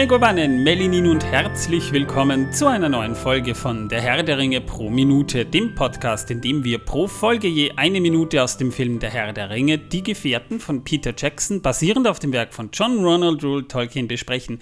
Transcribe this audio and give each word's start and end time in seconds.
Megobanen, 0.00 0.62
Melinin 0.62 1.08
und 1.08 1.24
herzlich 1.24 1.90
willkommen 1.90 2.52
zu 2.52 2.68
einer 2.68 2.88
neuen 2.88 3.16
Folge 3.16 3.56
von 3.56 3.88
Der 3.88 4.00
Herr 4.00 4.22
der 4.22 4.38
Ringe 4.38 4.60
pro 4.60 4.90
Minute, 4.90 5.44
dem 5.44 5.74
Podcast, 5.74 6.30
in 6.30 6.40
dem 6.40 6.62
wir 6.62 6.78
pro 6.78 7.08
Folge 7.08 7.48
je 7.48 7.72
eine 7.74 8.00
Minute 8.00 8.40
aus 8.40 8.56
dem 8.56 8.70
Film 8.70 9.00
Der 9.00 9.10
Herr 9.10 9.32
der 9.32 9.50
Ringe, 9.50 9.76
Die 9.76 10.04
Gefährten 10.04 10.60
von 10.60 10.84
Peter 10.84 11.12
Jackson, 11.16 11.62
basierend 11.62 12.06
auf 12.06 12.20
dem 12.20 12.32
Werk 12.32 12.54
von 12.54 12.70
John 12.72 13.04
Ronald 13.04 13.42
Rule 13.42 13.66
Tolkien, 13.66 14.06
besprechen. 14.06 14.60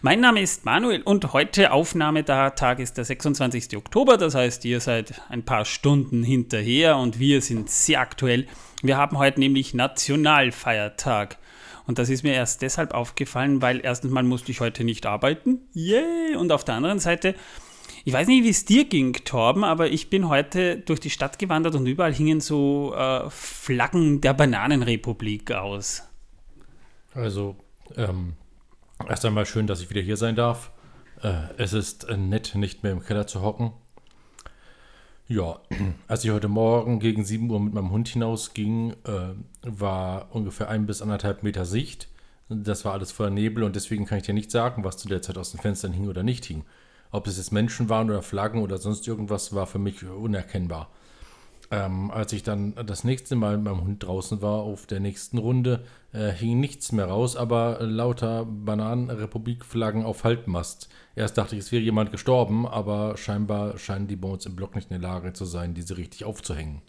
Mein 0.00 0.20
Name 0.20 0.40
ist 0.40 0.64
Manuel 0.64 1.02
und 1.02 1.34
heute 1.34 1.70
Aufnahmetag 1.70 2.78
ist 2.78 2.96
der 2.96 3.04
26. 3.04 3.76
Oktober, 3.76 4.16
das 4.16 4.34
heißt, 4.34 4.64
ihr 4.64 4.80
seid 4.80 5.20
ein 5.28 5.44
paar 5.44 5.66
Stunden 5.66 6.22
hinterher 6.22 6.96
und 6.96 7.18
wir 7.18 7.42
sind 7.42 7.68
sehr 7.68 8.00
aktuell. 8.00 8.46
Wir 8.82 8.96
haben 8.96 9.18
heute 9.18 9.38
nämlich 9.38 9.74
Nationalfeiertag. 9.74 11.36
Und 11.88 11.98
das 11.98 12.10
ist 12.10 12.22
mir 12.22 12.34
erst 12.34 12.60
deshalb 12.60 12.92
aufgefallen, 12.92 13.62
weil 13.62 13.80
erstens 13.82 14.12
mal 14.12 14.22
musste 14.22 14.52
ich 14.52 14.60
heute 14.60 14.84
nicht 14.84 15.06
arbeiten. 15.06 15.62
Yay! 15.72 16.36
Und 16.36 16.52
auf 16.52 16.62
der 16.62 16.74
anderen 16.74 16.98
Seite, 16.98 17.34
ich 18.04 18.12
weiß 18.12 18.28
nicht, 18.28 18.44
wie 18.44 18.50
es 18.50 18.66
dir 18.66 18.84
ging, 18.84 19.14
Torben, 19.24 19.64
aber 19.64 19.88
ich 19.88 20.10
bin 20.10 20.28
heute 20.28 20.76
durch 20.76 21.00
die 21.00 21.08
Stadt 21.08 21.38
gewandert 21.38 21.74
und 21.74 21.86
überall 21.86 22.12
hingen 22.12 22.42
so 22.42 22.94
äh, 22.94 23.30
Flaggen 23.30 24.20
der 24.20 24.34
Bananenrepublik 24.34 25.50
aus. 25.52 26.02
Also, 27.14 27.56
ähm, 27.96 28.34
erst 29.08 29.24
einmal 29.24 29.46
schön, 29.46 29.66
dass 29.66 29.80
ich 29.80 29.88
wieder 29.88 30.02
hier 30.02 30.18
sein 30.18 30.36
darf. 30.36 30.70
Äh, 31.22 31.54
es 31.56 31.72
ist 31.72 32.04
äh, 32.04 32.18
nett, 32.18 32.54
nicht 32.54 32.82
mehr 32.82 32.92
im 32.92 33.00
Keller 33.00 33.26
zu 33.26 33.40
hocken. 33.40 33.72
Ja, 35.28 35.60
als 36.08 36.24
ich 36.24 36.30
heute 36.30 36.48
Morgen 36.48 37.00
gegen 37.00 37.22
7 37.22 37.50
Uhr 37.50 37.60
mit 37.60 37.74
meinem 37.74 37.90
Hund 37.90 38.08
hinausging, 38.08 38.94
äh, 39.04 39.34
war 39.62 40.34
ungefähr 40.34 40.70
ein 40.70 40.86
bis 40.86 41.02
anderthalb 41.02 41.42
Meter 41.42 41.66
Sicht. 41.66 42.08
Das 42.48 42.86
war 42.86 42.94
alles 42.94 43.12
voller 43.12 43.28
Nebel 43.28 43.62
und 43.62 43.76
deswegen 43.76 44.06
kann 44.06 44.16
ich 44.16 44.24
dir 44.24 44.32
nicht 44.32 44.50
sagen, 44.50 44.84
was 44.84 44.96
zu 44.96 45.06
der 45.06 45.20
Zeit 45.20 45.36
aus 45.36 45.50
den 45.50 45.60
Fenstern 45.60 45.92
hing 45.92 46.08
oder 46.08 46.22
nicht 46.22 46.46
hing. 46.46 46.64
Ob 47.10 47.26
es 47.26 47.36
jetzt 47.36 47.52
Menschen 47.52 47.90
waren 47.90 48.08
oder 48.08 48.22
Flaggen 48.22 48.62
oder 48.62 48.78
sonst 48.78 49.06
irgendwas, 49.06 49.54
war 49.54 49.66
für 49.66 49.78
mich 49.78 50.02
unerkennbar. 50.02 50.88
Ähm, 51.70 52.10
als 52.10 52.32
ich 52.32 52.42
dann 52.42 52.74
das 52.86 53.04
nächste 53.04 53.36
Mal 53.36 53.56
mit 53.58 53.66
meinem 53.66 53.84
Hund 53.84 54.02
draußen 54.02 54.40
war, 54.40 54.60
auf 54.62 54.86
der 54.86 55.00
nächsten 55.00 55.36
Runde, 55.36 55.84
äh, 56.12 56.30
hing 56.30 56.60
nichts 56.60 56.92
mehr 56.92 57.06
raus, 57.06 57.36
aber 57.36 57.78
lauter 57.82 58.46
Bananenrepublik-Flaggen 58.46 60.04
auf 60.04 60.24
Halbmast. 60.24 60.88
Erst 61.14 61.36
dachte 61.36 61.56
ich, 61.56 61.62
es 61.62 61.72
wäre 61.72 61.82
jemand 61.82 62.10
gestorben, 62.10 62.66
aber 62.66 63.18
scheinbar 63.18 63.76
scheinen 63.76 64.06
die 64.06 64.16
uns 64.16 64.46
im 64.46 64.56
Block 64.56 64.76
nicht 64.76 64.90
in 64.90 65.00
der 65.00 65.10
Lage 65.10 65.34
zu 65.34 65.44
sein, 65.44 65.74
diese 65.74 65.98
richtig 65.98 66.24
aufzuhängen. 66.24 66.80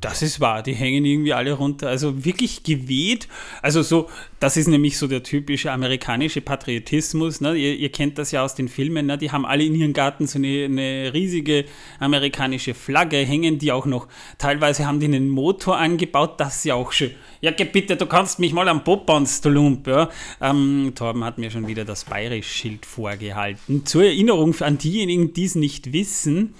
Das 0.00 0.22
ist 0.22 0.40
wahr, 0.40 0.64
die 0.64 0.74
hängen 0.74 1.04
irgendwie 1.04 1.32
alle 1.32 1.52
runter. 1.52 1.88
Also 1.88 2.24
wirklich 2.24 2.64
geweht. 2.64 3.28
Also 3.62 3.82
so, 3.82 4.08
das 4.40 4.56
ist 4.56 4.66
nämlich 4.66 4.98
so 4.98 5.06
der 5.06 5.22
typische 5.22 5.70
amerikanische 5.70 6.40
Patriotismus. 6.40 7.40
Ne? 7.40 7.54
Ihr, 7.54 7.76
ihr, 7.76 7.92
kennt 7.92 8.18
das 8.18 8.32
ja 8.32 8.42
aus 8.42 8.56
den 8.56 8.68
Filmen. 8.68 9.06
Ne? 9.06 9.18
Die 9.18 9.30
haben 9.30 9.46
alle 9.46 9.62
in 9.62 9.76
ihren 9.76 9.92
Garten 9.92 10.26
so 10.26 10.38
eine, 10.38 10.64
eine, 10.64 11.14
riesige 11.14 11.64
amerikanische 12.00 12.74
Flagge 12.74 13.18
hängen, 13.18 13.58
die 13.58 13.70
auch 13.70 13.86
noch, 13.86 14.08
teilweise 14.38 14.84
haben 14.84 14.98
die 14.98 15.06
einen 15.06 15.28
Motor 15.28 15.78
angebaut, 15.78 16.40
das 16.40 16.56
ist 16.56 16.64
ja 16.64 16.74
auch 16.74 16.90
schön. 16.90 17.12
Ja, 17.40 17.52
bitte, 17.52 17.96
du 17.96 18.06
kannst 18.06 18.40
mich 18.40 18.52
mal 18.52 18.68
am 18.68 18.82
Poppans, 18.82 19.40
du 19.42 19.48
Lump. 19.48 19.86
Ja? 19.86 20.10
Ähm, 20.40 20.92
Torben 20.96 21.22
hat 21.22 21.38
mir 21.38 21.52
schon 21.52 21.68
wieder 21.68 21.84
das 21.84 22.04
Bayerisch-Schild 22.04 22.84
vorgehalten. 22.84 23.86
Zur 23.86 24.02
Erinnerung 24.02 24.56
an 24.60 24.78
diejenigen, 24.78 25.32
die 25.34 25.44
es 25.44 25.54
nicht 25.54 25.92
wissen, 25.92 26.54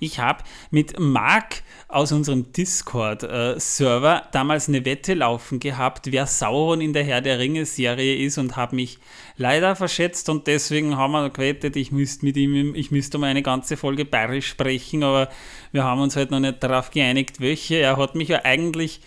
ich 0.00 0.18
habe 0.18 0.44
mit 0.70 0.98
Marc 0.98 1.62
aus 1.88 2.12
unserem 2.12 2.52
Discord-Server 2.52 4.22
damals 4.30 4.68
eine 4.68 4.84
Wette 4.84 5.14
laufen 5.14 5.58
gehabt, 5.58 6.12
wer 6.12 6.26
Sauron 6.26 6.82
in 6.82 6.92
der 6.92 7.02
Herr 7.02 7.22
der 7.22 7.38
Ringe-Serie 7.38 8.16
ist 8.16 8.36
und 8.36 8.56
habe 8.56 8.76
mich 8.76 8.98
leider 9.38 9.74
verschätzt 9.74 10.28
und 10.28 10.46
deswegen 10.46 10.98
haben 10.98 11.12
wir 11.12 11.30
gewettet, 11.30 11.76
ich 11.76 11.90
müsste 11.90 12.26
mit 12.26 12.36
ihm, 12.36 12.74
ich 12.74 12.90
müsste 12.90 13.16
mal 13.16 13.28
eine 13.28 13.42
ganze 13.42 13.78
Folge 13.78 14.04
bayerisch 14.04 14.48
sprechen, 14.48 15.02
aber 15.02 15.30
wir 15.72 15.84
haben 15.84 16.02
uns 16.02 16.14
halt 16.14 16.30
noch 16.30 16.40
nicht 16.40 16.62
darauf 16.62 16.90
geeinigt, 16.90 17.40
welche. 17.40 17.76
Er 17.76 17.96
hat 17.96 18.14
mich 18.14 18.28
ja 18.28 18.44
eigentlich 18.44 19.00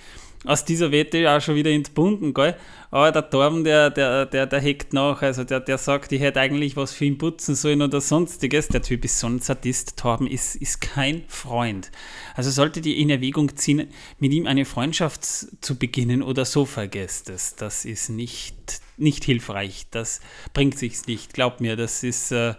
aus 0.44 0.66
dieser 0.66 0.92
Wette 0.92 1.30
auch 1.30 1.40
schon 1.40 1.56
wieder 1.56 1.70
entbunden, 1.70 2.34
gell? 2.34 2.56
Aber 2.90 3.12
der 3.12 3.30
Torben, 3.30 3.64
der, 3.64 3.90
der, 3.90 4.26
der, 4.26 4.48
der 4.48 4.60
heckt 4.60 4.92
nach, 4.92 5.22
also 5.22 5.46
der, 5.46 5.62
der 5.62 5.78
sagt, 5.78 6.12
ich 6.12 6.20
hätte 6.20 6.42
eigentlich 6.42 6.76
was 6.76 6.92
für 6.92 7.06
ihn 7.06 7.18
putzen 7.18 7.56
sollen 7.56 7.82
oder 7.82 8.02
sonstiges. 8.02 8.68
Der 8.68 8.82
Typ 8.82 9.06
ist 9.06 9.20
so 9.20 9.28
ein 9.28 9.40
Sadist. 9.40 9.98
Torben 9.98 10.28
ist, 10.28 10.56
ist 10.58 10.82
kein 10.82 11.24
Freund. 11.30 11.90
Also 12.36 12.50
solltet 12.50 12.86
ihr 12.86 12.98
in 12.98 13.10
Erwägung 13.10 13.56
ziehen, 13.56 13.88
mit 14.20 14.34
ihm 14.34 14.46
eine 14.46 14.66
Freundschaft 14.66 15.24
zu 15.24 15.78
beginnen 15.78 16.22
oder 16.22 16.44
so, 16.44 16.66
vergesst 16.66 17.30
es. 17.30 17.56
Das 17.56 17.86
ist 17.86 18.10
nicht, 18.10 18.82
nicht 18.98 19.24
hilfreich. 19.24 19.86
Das 19.92 20.20
bringt 20.54 20.78
sich's 20.78 21.08
nicht. 21.08 21.34
Glaubt 21.34 21.62
mir, 21.62 21.78
das 21.78 22.04
ist, 22.04 22.32
äh, 22.34 22.56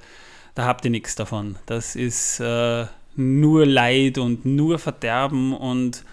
da 0.54 0.65
habt 0.65 0.84
ihr 0.87 0.91
nichts 0.91 1.15
davon. 1.15 1.56
Das 1.66 1.94
ist 1.94 2.41
äh, 2.41 2.87
nur 3.16 3.66
Leid 3.66 4.16
und 4.16 4.47
nur 4.47 4.78
Verderben 4.78 5.53
und 5.53 6.04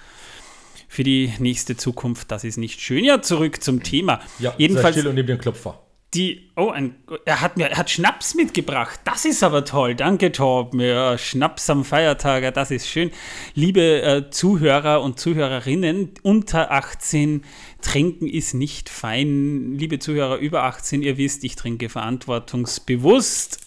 für 0.90 1.04
die 1.04 1.32
nächste 1.40 1.78
Zukunft. 1.78 2.32
Das 2.32 2.44
ist 2.44 2.58
nicht 2.58 2.82
schön. 2.82 3.06
Ja, 3.06 3.22
zurück 3.22 3.64
zum 3.64 3.84
Thema. 3.84 4.20
Ja, 4.40 4.54
jedenfalls. 4.58 4.96
Sei 4.96 5.02
still 5.02 5.08
und 5.08 5.16
neben 5.16 5.28
den 5.28 5.38
Klopfer. 5.38 5.80
Die, 6.16 6.50
oh, 6.56 6.70
ein, 6.70 6.96
er 7.26 7.40
hat 7.40 7.56
mir, 7.58 7.70
er 7.70 7.78
hat 7.78 7.92
Schnaps 7.92 8.34
mitgebracht. 8.34 9.00
Das 9.06 9.26
ist 9.26 9.44
aber 9.44 9.64
toll. 9.64 9.94
Danke, 9.94 10.32
Torben. 10.32 10.80
Ja, 10.80 11.20
Schnaps 11.20 11.70
am 11.70 11.86
Feiertag, 11.86 12.52
das 12.56 12.72
ist 12.72 12.88
schön. 12.88 13.12
Liebe 13.54 14.02
äh, 14.02 14.30
Zuhörer 14.32 15.04
und 15.04 15.20
Zuhörerinnen, 15.20 16.16
unter 16.24 16.72
18 16.72 17.44
trinken 17.84 18.28
ist 18.28 18.56
nicht 18.56 18.90
fein. 18.90 19.76
Liebe 19.76 20.00
Zuhörer 20.00 20.38
über 20.38 20.64
18, 20.64 21.04
ihr 21.04 21.18
wisst, 21.18 21.44
ich 21.44 21.56
trinke 21.56 21.90
verantwortungsbewusst, 21.90 23.60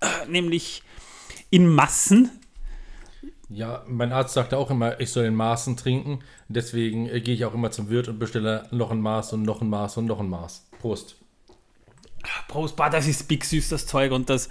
äh, 0.00 0.06
nämlich 0.26 0.82
in 1.50 1.66
Massen. 1.66 2.30
Ja, 3.52 3.82
mein 3.88 4.12
Arzt 4.12 4.34
sagte 4.34 4.56
auch 4.56 4.70
immer, 4.70 5.00
ich 5.00 5.10
soll 5.10 5.24
in 5.24 5.34
Maßen 5.34 5.76
trinken. 5.76 6.20
Deswegen 6.48 7.08
äh, 7.08 7.20
gehe 7.20 7.34
ich 7.34 7.44
auch 7.44 7.52
immer 7.52 7.72
zum 7.72 7.90
Wirt 7.90 8.06
und 8.06 8.20
bestelle 8.20 8.68
noch 8.70 8.92
ein 8.92 9.00
Maß 9.00 9.32
und 9.32 9.42
noch 9.42 9.60
ein 9.60 9.68
Maß 9.68 9.96
und 9.96 10.06
noch 10.06 10.20
ein 10.20 10.28
Maß. 10.28 10.68
Prost. 10.78 11.16
Prost, 12.46 12.76
bah, 12.76 12.88
das 12.90 13.08
ist 13.08 13.26
big 13.26 13.44
süß, 13.44 13.70
das 13.70 13.86
Zeug. 13.86 14.12
Und 14.12 14.30
das, 14.30 14.48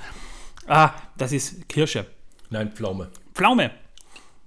ah, 0.68 0.92
das 1.18 1.32
ist 1.32 1.70
Kirsche. 1.70 2.08
Nein, 2.50 2.74
Pflaume. 2.74 3.10
Pflaume. 3.34 3.72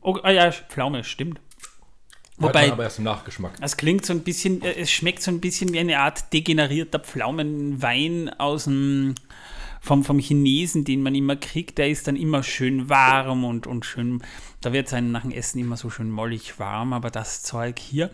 Oh, 0.02 0.18
ah 0.22 0.30
ja, 0.30 0.52
Pflaume, 0.52 1.02
stimmt. 1.02 1.40
Wobei, 2.36 2.72
aber 2.72 2.82
erst 2.82 2.98
im 2.98 3.04
Nachgeschmack. 3.04 3.52
Es 3.60 3.76
klingt 3.76 4.04
so 4.04 4.12
ein 4.12 4.20
bisschen, 4.20 4.62
äh, 4.62 4.74
es 4.74 4.90
schmeckt 4.90 5.22
so 5.22 5.30
ein 5.30 5.40
bisschen 5.40 5.72
wie 5.72 5.78
eine 5.78 5.98
Art 5.98 6.32
degenerierter 6.32 6.98
Pflaumenwein 6.98 8.28
aus 8.38 8.64
dem 8.64 9.14
vom, 9.82 10.04
vom 10.04 10.20
Chinesen, 10.20 10.84
den 10.84 11.02
man 11.02 11.14
immer 11.14 11.34
kriegt, 11.34 11.76
der 11.76 11.90
ist 11.90 12.06
dann 12.06 12.14
immer 12.14 12.44
schön 12.44 12.88
warm 12.88 13.44
und, 13.44 13.66
und 13.66 13.84
schön, 13.84 14.22
da 14.60 14.72
wird 14.72 14.88
sein 14.88 15.10
nach 15.10 15.22
dem 15.22 15.32
Essen 15.32 15.58
immer 15.58 15.76
so 15.76 15.90
schön 15.90 16.08
mollig 16.08 16.60
warm, 16.60 16.92
aber 16.92 17.10
das 17.10 17.42
Zeug 17.42 17.80
hier. 17.80 18.10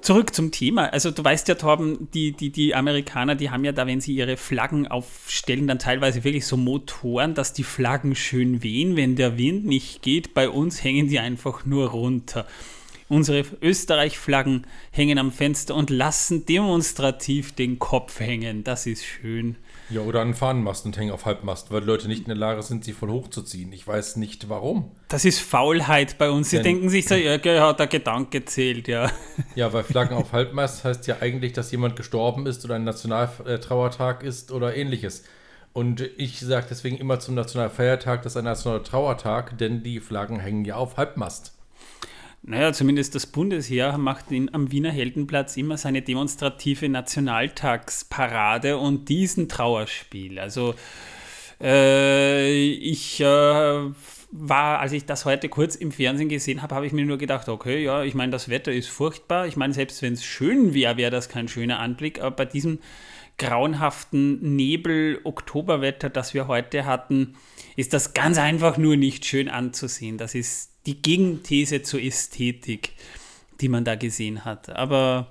Zurück 0.00 0.32
zum 0.32 0.52
Thema. 0.52 0.92
Also 0.92 1.10
du 1.10 1.24
weißt 1.24 1.48
ja, 1.48 1.56
Torben, 1.56 2.08
die, 2.12 2.32
die, 2.32 2.50
die 2.50 2.74
Amerikaner, 2.74 3.34
die 3.34 3.50
haben 3.50 3.64
ja 3.64 3.72
da, 3.72 3.86
wenn 3.86 4.00
sie 4.00 4.14
ihre 4.14 4.36
Flaggen 4.36 4.86
aufstellen, 4.86 5.66
dann 5.66 5.78
teilweise 5.80 6.22
wirklich 6.22 6.46
so 6.46 6.56
Motoren, 6.56 7.34
dass 7.34 7.52
die 7.52 7.64
Flaggen 7.64 8.14
schön 8.14 8.62
wehen, 8.62 8.96
wenn 8.96 9.16
der 9.16 9.36
Wind 9.38 9.64
nicht 9.64 10.02
geht. 10.02 10.34
Bei 10.34 10.48
uns 10.48 10.84
hängen 10.84 11.08
die 11.08 11.18
einfach 11.18 11.64
nur 11.64 11.88
runter. 11.88 12.46
Unsere 13.08 13.44
Österreich-Flaggen 13.60 14.66
hängen 14.92 15.18
am 15.18 15.32
Fenster 15.32 15.74
und 15.74 15.90
lassen 15.90 16.46
demonstrativ 16.46 17.52
den 17.52 17.78
Kopf 17.78 18.20
hängen. 18.20 18.62
Das 18.62 18.86
ist 18.86 19.04
schön. 19.04 19.56
Ja, 19.90 20.00
oder 20.00 20.20
an 20.20 20.34
Fahnenmast 20.34 20.86
und 20.86 20.96
hängen 20.96 21.12
auf 21.12 21.26
Halbmast, 21.26 21.70
weil 21.70 21.84
Leute 21.84 22.08
nicht 22.08 22.20
in 22.20 22.28
der 22.28 22.36
Lage 22.36 22.62
sind, 22.62 22.84
sie 22.84 22.92
voll 22.92 23.10
hochzuziehen. 23.10 23.72
Ich 23.72 23.86
weiß 23.86 24.16
nicht 24.16 24.48
warum. 24.48 24.90
Das 25.08 25.24
ist 25.24 25.40
Faulheit 25.40 26.16
bei 26.16 26.30
uns. 26.30 26.50
Sie 26.50 26.56
Denn, 26.56 26.64
denken 26.64 26.88
sich 26.88 27.06
so, 27.06 27.14
ja, 27.14 27.38
hat 27.66 27.80
der 27.80 27.86
Gedanke 27.86 28.44
zählt, 28.44 28.88
ja. 28.88 29.10
Ja, 29.54 29.72
weil 29.72 29.84
Flaggen 29.84 30.16
auf 30.16 30.32
Halbmast 30.32 30.84
heißt 30.84 31.06
ja 31.06 31.16
eigentlich, 31.20 31.52
dass 31.52 31.70
jemand 31.70 31.96
gestorben 31.96 32.46
ist 32.46 32.64
oder 32.64 32.76
ein 32.76 32.84
Nationaltrauertag 32.84 34.22
ist 34.22 34.50
oder 34.52 34.74
ähnliches. 34.74 35.24
Und 35.74 36.00
ich 36.16 36.40
sage 36.40 36.66
deswegen 36.70 36.96
immer 36.96 37.18
zum 37.18 37.34
Nationalfeiertag, 37.34 38.22
das 38.22 38.34
ist 38.34 38.36
ein 38.36 38.44
nationaler 38.44 38.84
Trauertag, 38.84 39.58
denn 39.58 39.82
die 39.82 40.00
Flaggen 40.00 40.38
hängen 40.38 40.64
ja 40.64 40.76
auf 40.76 40.96
Halbmast. 40.96 41.52
Naja, 42.46 42.74
zumindest 42.74 43.14
das 43.14 43.26
Bundesheer 43.26 43.96
macht 43.96 44.30
in, 44.30 44.52
am 44.52 44.70
Wiener 44.70 44.90
Heldenplatz 44.90 45.56
immer 45.56 45.78
seine 45.78 46.02
demonstrative 46.02 46.90
Nationaltagsparade 46.90 48.76
und 48.76 49.08
diesen 49.08 49.48
Trauerspiel. 49.48 50.38
Also 50.38 50.74
äh, 51.58 52.52
ich 52.52 53.20
äh, 53.20 53.24
war, 53.24 54.80
als 54.80 54.92
ich 54.92 55.06
das 55.06 55.24
heute 55.24 55.48
kurz 55.48 55.74
im 55.74 55.90
Fernsehen 55.90 56.28
gesehen 56.28 56.60
habe, 56.60 56.74
habe 56.74 56.86
ich 56.86 56.92
mir 56.92 57.06
nur 57.06 57.16
gedacht, 57.16 57.48
okay, 57.48 57.82
ja, 57.82 58.02
ich 58.02 58.14
meine, 58.14 58.32
das 58.32 58.50
Wetter 58.50 58.72
ist 58.72 58.90
furchtbar. 58.90 59.46
Ich 59.46 59.56
meine, 59.56 59.72
selbst 59.72 60.02
wenn 60.02 60.12
es 60.12 60.22
schön 60.22 60.74
wäre, 60.74 60.98
wäre 60.98 61.10
das 61.10 61.30
kein 61.30 61.48
schöner 61.48 61.78
Anblick. 61.78 62.20
Aber 62.20 62.36
bei 62.36 62.44
diesem 62.44 62.78
grauenhaften 63.38 64.54
Nebel-Oktoberwetter, 64.54 66.10
das 66.10 66.34
wir 66.34 66.46
heute 66.46 66.84
hatten, 66.84 67.36
ist 67.74 67.94
das 67.94 68.12
ganz 68.12 68.36
einfach 68.36 68.76
nur 68.76 68.98
nicht 68.98 69.24
schön 69.24 69.48
anzusehen. 69.48 70.18
Das 70.18 70.34
ist 70.34 70.73
die 70.86 71.00
Gegenthese 71.00 71.82
zur 71.82 72.00
Ästhetik, 72.00 72.92
die 73.60 73.68
man 73.68 73.84
da 73.84 73.94
gesehen 73.94 74.44
hat. 74.44 74.68
Aber 74.70 75.28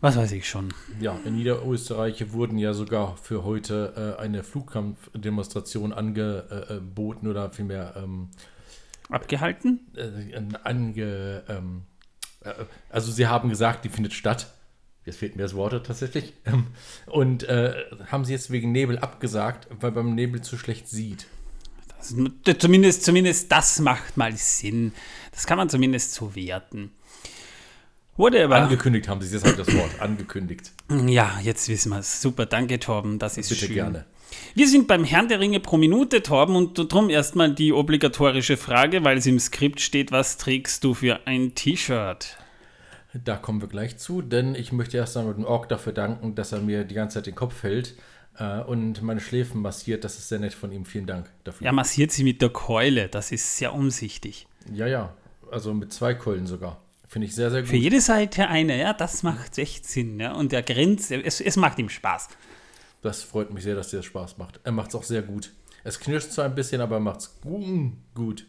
Was 0.00 0.16
weiß 0.16 0.32
ich 0.32 0.48
schon. 0.48 0.74
Ja, 1.00 1.18
in 1.24 1.36
Niederösterreich 1.36 2.32
wurden 2.32 2.58
ja 2.58 2.74
sogar 2.74 3.16
für 3.16 3.44
heute 3.44 4.16
äh, 4.18 4.20
eine 4.22 4.42
Flugkampfdemonstration 4.42 5.92
angeboten 5.92 7.26
oder 7.28 7.50
vielmehr 7.50 7.94
ähm, 7.96 8.28
Abgehalten? 9.08 9.80
äh, 9.96 10.40
ange. 10.64 11.42
Ähm, 11.48 11.82
äh, 12.42 12.52
also, 12.90 13.12
sie 13.12 13.26
haben 13.26 13.48
gesagt, 13.48 13.84
die 13.84 13.88
findet 13.88 14.12
statt. 14.14 14.52
Jetzt 15.04 15.18
fehlt 15.18 15.36
mir 15.36 15.42
das 15.42 15.54
Wort 15.54 15.86
tatsächlich. 15.86 16.32
Ähm, 16.46 16.68
Und 17.06 17.42
äh, 17.44 17.74
haben 18.06 18.24
sie 18.24 18.32
jetzt 18.32 18.50
wegen 18.50 18.72
Nebel 18.72 18.98
abgesagt, 18.98 19.68
weil 19.70 19.92
beim 19.92 20.14
Nebel 20.14 20.40
zu 20.40 20.56
schlecht 20.56 20.88
sieht. 20.88 21.26
Zumindest, 22.04 23.04
zumindest 23.04 23.50
das 23.50 23.80
macht 23.80 24.16
mal 24.16 24.36
Sinn. 24.36 24.92
Das 25.32 25.46
kann 25.46 25.58
man 25.58 25.68
zumindest 25.68 26.14
so 26.14 26.34
werten. 26.34 26.92
Whatever. 28.16 28.56
Angekündigt 28.56 29.08
haben 29.08 29.20
sie, 29.20 29.36
ich 29.36 29.42
das 29.42 29.74
Wort, 29.74 30.00
angekündigt. 30.00 30.72
Ja, 31.06 31.40
jetzt 31.42 31.68
wissen 31.68 31.90
wir 31.90 31.98
es. 31.98 32.20
Super, 32.20 32.46
danke 32.46 32.78
Torben, 32.78 33.18
das 33.18 33.36
ist 33.36 33.48
Bitte 33.48 33.66
schön. 33.66 33.74
gerne. 33.74 34.04
Wir 34.54 34.68
sind 34.68 34.86
beim 34.86 35.04
Herrn 35.04 35.28
der 35.28 35.40
Ringe 35.40 35.58
pro 35.60 35.76
Minute, 35.76 36.22
Torben, 36.22 36.54
und 36.54 36.78
darum 36.78 37.10
erstmal 37.10 37.52
die 37.52 37.72
obligatorische 37.72 38.56
Frage, 38.56 39.02
weil 39.04 39.18
es 39.18 39.26
im 39.26 39.38
Skript 39.40 39.80
steht, 39.80 40.12
was 40.12 40.36
trägst 40.36 40.84
du 40.84 40.94
für 40.94 41.26
ein 41.26 41.54
T-Shirt? 41.54 42.36
Da 43.24 43.36
kommen 43.36 43.60
wir 43.60 43.68
gleich 43.68 43.96
zu, 43.96 44.22
denn 44.22 44.54
ich 44.54 44.72
möchte 44.72 44.96
erst 44.96 45.16
einmal 45.16 45.34
dem 45.34 45.44
Ork 45.44 45.68
dafür 45.68 45.92
danken, 45.92 46.34
dass 46.34 46.52
er 46.52 46.60
mir 46.60 46.84
die 46.84 46.94
ganze 46.94 47.14
Zeit 47.14 47.26
den 47.26 47.34
Kopf 47.34 47.62
hält 47.62 47.94
äh, 48.38 48.60
und 48.60 49.02
meine 49.02 49.20
Schläfen 49.20 49.62
massiert. 49.62 50.04
Das 50.04 50.18
ist 50.18 50.28
sehr 50.28 50.38
nett 50.38 50.54
von 50.54 50.72
ihm. 50.72 50.84
Vielen 50.84 51.06
Dank 51.06 51.30
dafür. 51.44 51.66
Er 51.66 51.72
massiert 51.72 52.12
sie 52.12 52.24
mit 52.24 52.42
der 52.42 52.50
Keule, 52.50 53.08
das 53.08 53.32
ist 53.32 53.56
sehr 53.56 53.74
umsichtig. 53.74 54.46
Ja, 54.72 54.86
ja. 54.86 55.14
Also 55.50 55.74
mit 55.74 55.92
zwei 55.92 56.14
Keulen 56.14 56.46
sogar. 56.46 56.80
Finde 57.06 57.26
ich 57.26 57.34
sehr, 57.34 57.50
sehr 57.50 57.60
gut. 57.60 57.70
Für 57.70 57.76
jede 57.76 58.00
Seite 58.00 58.48
eine, 58.48 58.78
ja, 58.78 58.92
das 58.92 59.22
macht 59.22 59.58
echt 59.58 59.86
Sinn, 59.86 60.18
ja. 60.18 60.32
Und 60.32 60.52
er 60.52 60.62
grinst, 60.62 61.12
es, 61.12 61.40
es 61.40 61.56
macht 61.56 61.78
ihm 61.78 61.88
Spaß. 61.88 62.28
Das 63.02 63.22
freut 63.22 63.52
mich 63.52 63.62
sehr, 63.62 63.74
dass 63.74 63.90
dir 63.90 63.98
das 63.98 64.06
Spaß 64.06 64.38
macht. 64.38 64.60
Er 64.64 64.72
macht 64.72 64.88
es 64.88 64.94
auch 64.94 65.02
sehr 65.02 65.22
gut. 65.22 65.52
Es 65.84 66.00
knirscht 66.00 66.32
zwar 66.32 66.46
ein 66.46 66.54
bisschen, 66.54 66.80
aber 66.80 66.96
er 66.96 67.00
macht 67.00 67.20
es 67.20 67.38
gut. 68.14 68.46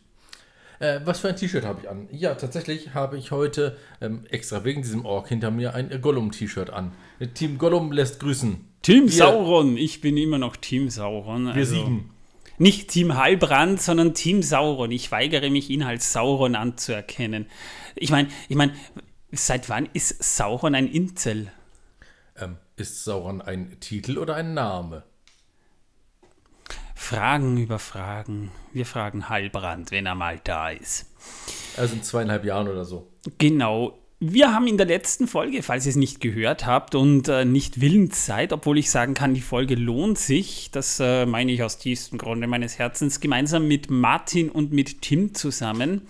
Äh, 0.80 1.02
was 1.04 1.20
für 1.20 1.30
ein 1.30 1.36
T-Shirt 1.36 1.66
habe 1.66 1.82
ich 1.82 1.90
an? 1.90 2.08
Ja, 2.12 2.36
tatsächlich 2.36 2.94
habe 2.94 3.18
ich 3.18 3.32
heute 3.32 3.78
ähm, 4.02 4.24
extra 4.30 4.64
wegen 4.64 4.82
diesem 4.82 5.06
Ork 5.06 5.28
hinter 5.28 5.52
mir 5.52 5.74
ein 5.74 6.02
Gollum-T-Shirt 6.02 6.70
an. 6.70 6.94
Team 7.34 7.58
Gollum 7.58 7.92
lässt 7.92 8.20
grüßen. 8.20 8.66
Team 8.86 9.06
Wir- 9.06 9.14
Sauron, 9.14 9.78
ich 9.78 10.00
bin 10.00 10.16
immer 10.16 10.38
noch 10.38 10.56
Team 10.56 10.92
Sauron. 10.92 11.46
Wir 11.46 11.54
also 11.56 11.74
siegen. 11.74 12.12
Nicht 12.60 12.90
Team 12.90 13.18
Heilbrand, 13.18 13.82
sondern 13.82 14.14
Team 14.14 14.44
Sauron. 14.44 14.92
Ich 14.92 15.12
weigere 15.12 15.50
mich, 15.50 15.72
ihn 15.72 15.82
als 15.82 16.14
Sauron 16.14 16.54
anzuerkennen. 16.54 17.48
Ich 17.96 18.12
meine, 18.12 18.30
ich 18.48 18.56
meine, 18.56 18.76
seit 19.32 19.70
wann 19.70 19.90
ist 19.94 20.24
Sauron 20.24 20.76
ein 20.76 20.88
Inzel? 20.88 21.52
Ähm, 22.38 22.58
ist 22.76 23.04
Sauron 23.04 23.42
ein 23.42 23.80
Titel 23.80 24.20
oder 24.20 24.36
ein 24.36 24.54
Name? 24.54 25.02
Fragen 26.94 27.58
über 27.58 27.80
Fragen. 27.80 28.52
Wir 28.72 28.86
fragen 28.86 29.30
Heilbrand, 29.30 29.90
wenn 29.90 30.06
er 30.06 30.16
mal 30.16 30.40
da 30.44 30.70
ist. 30.70 31.08
Also 31.76 31.96
in 31.96 32.04
zweieinhalb 32.04 32.46
Jahren 32.46 32.68
oder 32.68 32.86
so. 32.86 33.12
Genau. 33.40 33.98
Wir 34.22 34.54
haben 34.54 34.66
in 34.68 34.78
der 34.78 34.86
letzten 34.86 35.28
Folge, 35.28 35.62
falls 35.62 35.86
ihr 35.86 35.90
es 35.90 35.98
nicht 35.98 36.22
gehört 36.22 36.66
habt 36.66 36.96
und 36.96 37.28
äh, 37.28 37.44
nicht 37.44 37.82
willens 37.82 38.26
seid, 38.26 38.54
obwohl 38.54 38.78
ich 38.78 38.90
sagen 38.90 39.14
kann, 39.14 39.34
die 39.34 39.42
Folge 39.42 39.76
lohnt 39.76 40.18
sich, 40.18 40.70
das 40.72 41.02
äh, 41.02 41.26
meine 41.26 41.52
ich 41.52 41.62
aus 41.64 41.80
tiefstem 41.80 42.18
Grunde 42.18 42.48
meines 42.48 42.80
Herzens, 42.80 43.20
gemeinsam 43.20 43.68
mit 43.68 43.92
Martin 43.92 44.50
und 44.50 44.72
mit 44.72 45.02
Tim 45.02 45.36
zusammen, 45.36 46.04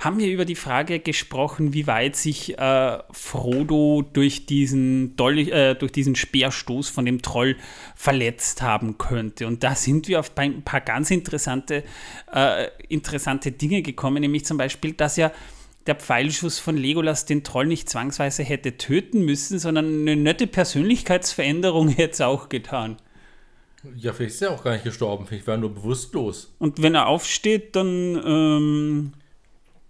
haben 0.00 0.18
wir 0.18 0.26
über 0.26 0.44
die 0.44 0.56
Frage 0.56 0.98
gesprochen, 0.98 1.72
wie 1.72 1.86
weit 1.86 2.16
sich 2.16 2.58
äh, 2.58 2.98
Frodo 3.12 4.02
durch 4.12 4.46
diesen, 4.46 5.14
Dolch, 5.14 5.48
äh, 5.48 5.74
durch 5.74 5.92
diesen 5.92 6.16
Speerstoß 6.16 6.88
von 6.88 7.04
dem 7.04 7.22
Troll 7.22 7.56
verletzt 7.94 8.60
haben 8.60 8.98
könnte. 8.98 9.46
Und 9.46 9.62
da 9.62 9.76
sind 9.76 10.08
wir 10.08 10.18
auf 10.18 10.36
ein 10.36 10.62
paar 10.62 10.80
ganz 10.80 11.12
interessante, 11.12 11.84
äh, 12.32 12.66
interessante 12.88 13.52
Dinge 13.52 13.82
gekommen, 13.82 14.20
nämlich 14.20 14.44
zum 14.44 14.58
Beispiel, 14.58 14.94
dass 14.94 15.16
ja 15.16 15.30
der 15.86 15.94
Pfeilschuss 15.94 16.58
von 16.58 16.76
Legolas 16.76 17.26
den 17.26 17.44
Troll 17.44 17.66
nicht 17.66 17.88
zwangsweise 17.88 18.42
hätte 18.42 18.76
töten 18.76 19.24
müssen, 19.24 19.58
sondern 19.58 20.02
eine 20.02 20.16
nette 20.16 20.46
Persönlichkeitsveränderung 20.46 21.88
hätte 21.96 22.12
es 22.12 22.20
auch 22.20 22.48
getan. 22.48 22.96
Ja, 23.94 24.12
vielleicht 24.12 24.34
ist 24.34 24.42
er 24.42 24.50
auch 24.50 24.64
gar 24.64 24.72
nicht 24.72 24.84
gestorben. 24.84 25.26
Vielleicht 25.26 25.46
war 25.46 25.54
er 25.54 25.58
nur 25.58 25.74
bewusstlos. 25.74 26.54
Und 26.58 26.82
wenn 26.82 26.94
er 26.94 27.06
aufsteht, 27.06 27.76
dann, 27.76 28.20
ähm, 28.24 29.12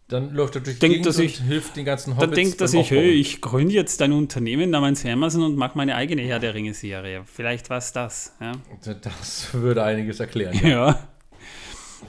Dann 0.09 0.35
läuft 0.35 0.57
er 0.57 0.61
durch 0.61 0.77
die 0.77 0.81
Denkt 0.81 0.97
Gegend 0.99 1.15
sich- 1.15 1.41
und 1.41 1.47
hilft 1.47 1.77
den 1.77 1.85
ganzen 1.85 2.11
dann 2.11 2.19
Hobbits 2.19 2.35
denkt 2.37 2.61
er 2.61 2.69
sich, 2.69 2.91
hey, 2.91 3.11
ich 3.11 3.41
gründe 3.41 3.75
jetzt 3.75 4.03
ein 4.03 4.13
Unternehmen 4.13 4.71
namens 4.71 5.05
Amazon 5.07 5.43
und 5.43 5.57
mache 5.57 5.79
meine 5.79 5.95
eigene 5.95 6.23
Herr 6.23 6.39
der 6.39 6.55
Ringe-Serie. 6.55 7.23
Vielleicht 7.25 7.71
war 7.71 7.79
es 7.79 7.93
das. 7.93 8.35
Ja. 8.41 8.53
Das 9.01 9.49
würde 9.55 9.83
einiges 9.83 10.21
erklären. 10.21 10.61
Ja. 10.63 11.09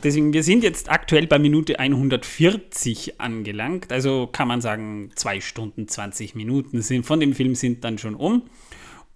Deswegen, 0.03 0.33
wir 0.33 0.43
sind 0.43 0.63
jetzt 0.63 0.89
aktuell 0.89 1.27
bei 1.27 1.39
Minute 1.39 1.79
140 1.79 3.19
angelangt. 3.19 3.91
Also 3.91 4.27
kann 4.27 4.47
man 4.47 4.61
sagen, 4.61 5.11
2 5.15 5.41
Stunden 5.41 5.87
20 5.87 6.35
Minuten 6.35 6.81
sind 6.81 7.05
von 7.05 7.19
dem 7.19 7.33
Film 7.33 7.55
sind 7.55 7.83
dann 7.83 7.97
schon 7.97 8.15
um. 8.15 8.43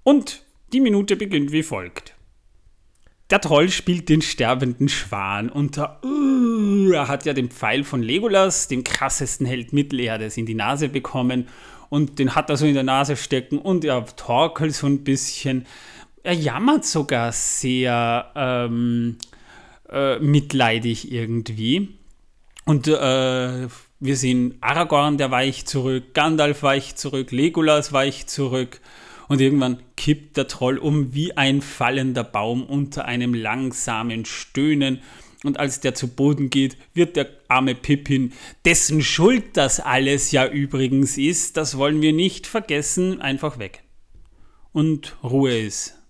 Und 0.03 0.43
die 0.73 0.79
Minute 0.79 1.15
beginnt 1.15 1.51
wie 1.51 1.63
folgt. 1.63 2.15
Der 3.29 3.39
Troll 3.39 3.69
spielt 3.69 4.09
den 4.09 4.21
sterbenden 4.21 4.89
Schwan 4.89 5.49
und 5.49 5.77
der, 5.77 6.01
uh, 6.03 6.91
er 6.91 7.07
hat 7.07 7.25
ja 7.25 7.33
den 7.33 7.49
Pfeil 7.49 7.85
von 7.85 8.03
Legolas, 8.03 8.67
dem 8.67 8.83
krassesten 8.83 9.45
Held 9.45 9.71
Mittelerdes, 9.71 10.35
in 10.35 10.45
die 10.45 10.53
Nase 10.53 10.89
bekommen 10.89 11.47
und 11.87 12.19
den 12.19 12.35
hat 12.35 12.49
er 12.49 12.57
so 12.57 12.65
in 12.65 12.73
der 12.73 12.83
Nase 12.83 13.15
stecken 13.15 13.57
und 13.57 13.85
er 13.85 14.05
torkelt 14.17 14.73
so 14.73 14.87
ein 14.87 15.05
bisschen. 15.05 15.65
Er 16.23 16.33
jammert 16.33 16.85
sogar 16.85 17.31
sehr 17.31 18.31
ähm, 18.35 19.17
äh, 19.91 20.19
mitleidig 20.19 21.11
irgendwie. 21.11 21.89
Und 22.65 22.87
äh, 22.87 23.67
wir 23.99 24.15
sehen 24.15 24.57
Aragorn, 24.61 25.17
der 25.17 25.31
weicht 25.31 25.69
zurück, 25.69 26.13
Gandalf 26.13 26.63
weicht 26.63 26.97
zurück, 26.97 27.31
Legolas 27.31 27.93
weicht 27.93 28.29
zurück. 28.29 28.81
Und 29.27 29.39
irgendwann 29.39 29.81
kippt 29.95 30.37
der 30.37 30.47
Troll 30.47 30.77
um 30.77 31.13
wie 31.13 31.37
ein 31.37 31.61
fallender 31.61 32.23
Baum 32.23 32.63
unter 32.63 33.05
einem 33.05 33.33
langsamen 33.33 34.25
Stöhnen. 34.25 35.01
Und 35.43 35.59
als 35.59 35.79
der 35.79 35.95
zu 35.95 36.07
Boden 36.07 36.49
geht, 36.49 36.77
wird 36.93 37.15
der 37.15 37.29
arme 37.47 37.73
Pippin, 37.73 38.33
dessen 38.65 39.01
Schuld 39.01 39.57
das 39.57 39.79
alles 39.79 40.31
ja 40.31 40.47
übrigens 40.47 41.17
ist, 41.17 41.57
das 41.57 41.77
wollen 41.77 42.01
wir 42.01 42.13
nicht 42.13 42.45
vergessen, 42.45 43.21
einfach 43.21 43.57
weg. 43.57 43.83
Und 44.71 45.17
Ruhe 45.23 45.57
ist. 45.57 46.00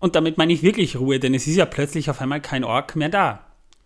Und 0.00 0.14
damit 0.14 0.38
meine 0.38 0.52
ich 0.52 0.62
wirklich 0.62 0.96
Ruhe, 0.96 1.18
denn 1.18 1.34
es 1.34 1.46
ist 1.46 1.56
ja 1.56 1.66
plötzlich 1.66 2.08
auf 2.10 2.20
einmal 2.20 2.40
kein 2.40 2.64
Ork 2.64 2.94
mehr 2.96 3.08
da. 3.08 3.44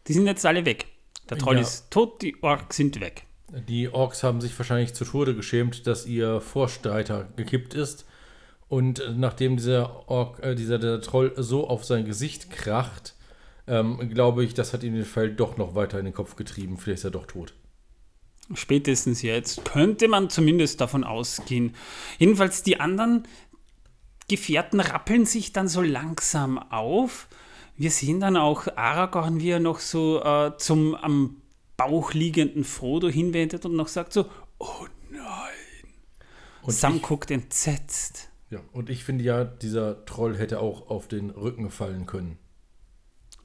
Die 0.09 0.13
sind 0.13 0.27
jetzt 0.27 0.45
alle 0.45 0.65
weg. 0.67 0.87
Der 1.31 1.39
Troll 1.39 1.57
Ja. 1.57 1.63
ist 1.63 1.91
tot, 1.91 2.21
die 2.23 2.43
Orks 2.43 2.77
sind 2.77 3.01
weg. 3.01 3.25
Die 3.69 3.89
Orks 3.89 4.23
haben 4.23 4.41
sich 4.41 4.57
wahrscheinlich 4.59 4.95
zu 4.95 5.05
Tode 5.05 5.35
geschämt, 5.35 5.87
dass 5.87 6.07
ihr 6.07 6.41
Vorstreiter 6.41 7.29
gekippt 7.37 7.75
ist. 7.75 8.07
Und 8.69 9.03
nachdem 9.17 9.57
dieser 9.57 10.09
Ork, 10.09 10.43
äh, 10.43 10.55
dieser 10.55 11.01
Troll 11.03 11.35
so 11.37 11.69
auf 11.69 11.85
sein 11.85 12.05
Gesicht 12.07 12.51
kracht, 12.51 13.15
ähm, 13.67 14.09
glaube 14.13 14.45
ich, 14.45 14.55
das 14.55 14.73
hat 14.73 14.83
ihm 14.83 14.95
den 14.95 15.05
Fall 15.05 15.31
doch 15.31 15.57
noch 15.59 15.75
weiter 15.75 15.99
in 15.99 16.07
den 16.07 16.15
Kopf 16.15 16.37
getrieben. 16.37 16.79
Vielleicht 16.79 17.01
ist 17.01 17.05
er 17.05 17.11
doch 17.11 17.27
tot. 17.27 17.55
Spätestens 18.55 19.23
jetzt 19.23 19.65
könnte 19.65 20.09
man 20.09 20.29
zumindest 20.31 20.81
davon 20.81 21.05
ausgehen. 21.05 21.75
Jedenfalls 22.19 22.63
die 22.63 22.81
anderen 22.81 23.27
Gefährten 24.37 24.81
rappeln 24.81 25.27
sich 25.27 25.53
dann 25.53 25.69
so 25.69 25.83
langsam 25.83 26.57
auf. 26.59 27.29
Wir 27.77 27.91
sehen 27.91 28.19
dann 28.19 28.39
auch 28.39 28.67
Aragorn, 28.77 29.41
wie 29.41 29.51
er 29.51 29.61
noch 29.61 29.79
so 29.79 30.23
äh, 30.23 30.57
zum 30.57 30.95
am 30.95 31.37
Bauch 31.77 32.15
liegenden 32.15 32.65
Frodo 32.65 33.09
hinwendet 33.09 33.67
und 33.67 33.75
noch 33.77 33.89
sagt 33.89 34.15
so, 34.15 34.25
oh 34.59 34.87
nein. 35.11 35.21
Und 36.63 36.73
Sam 36.73 36.97
ich, 36.97 37.03
guckt 37.03 37.31
entsetzt. 37.31 38.31
ja, 38.49 38.61
und 38.73 38.89
ich 38.89 39.05
finde 39.05 39.23
ja, 39.25 39.45
dieser 39.45 40.05
Troll 40.07 40.39
hätte 40.39 40.61
auch 40.61 40.89
auf 40.89 41.09
den 41.09 41.29
Rücken 41.31 41.71
fallen 41.71 42.07
können. 42.07 42.39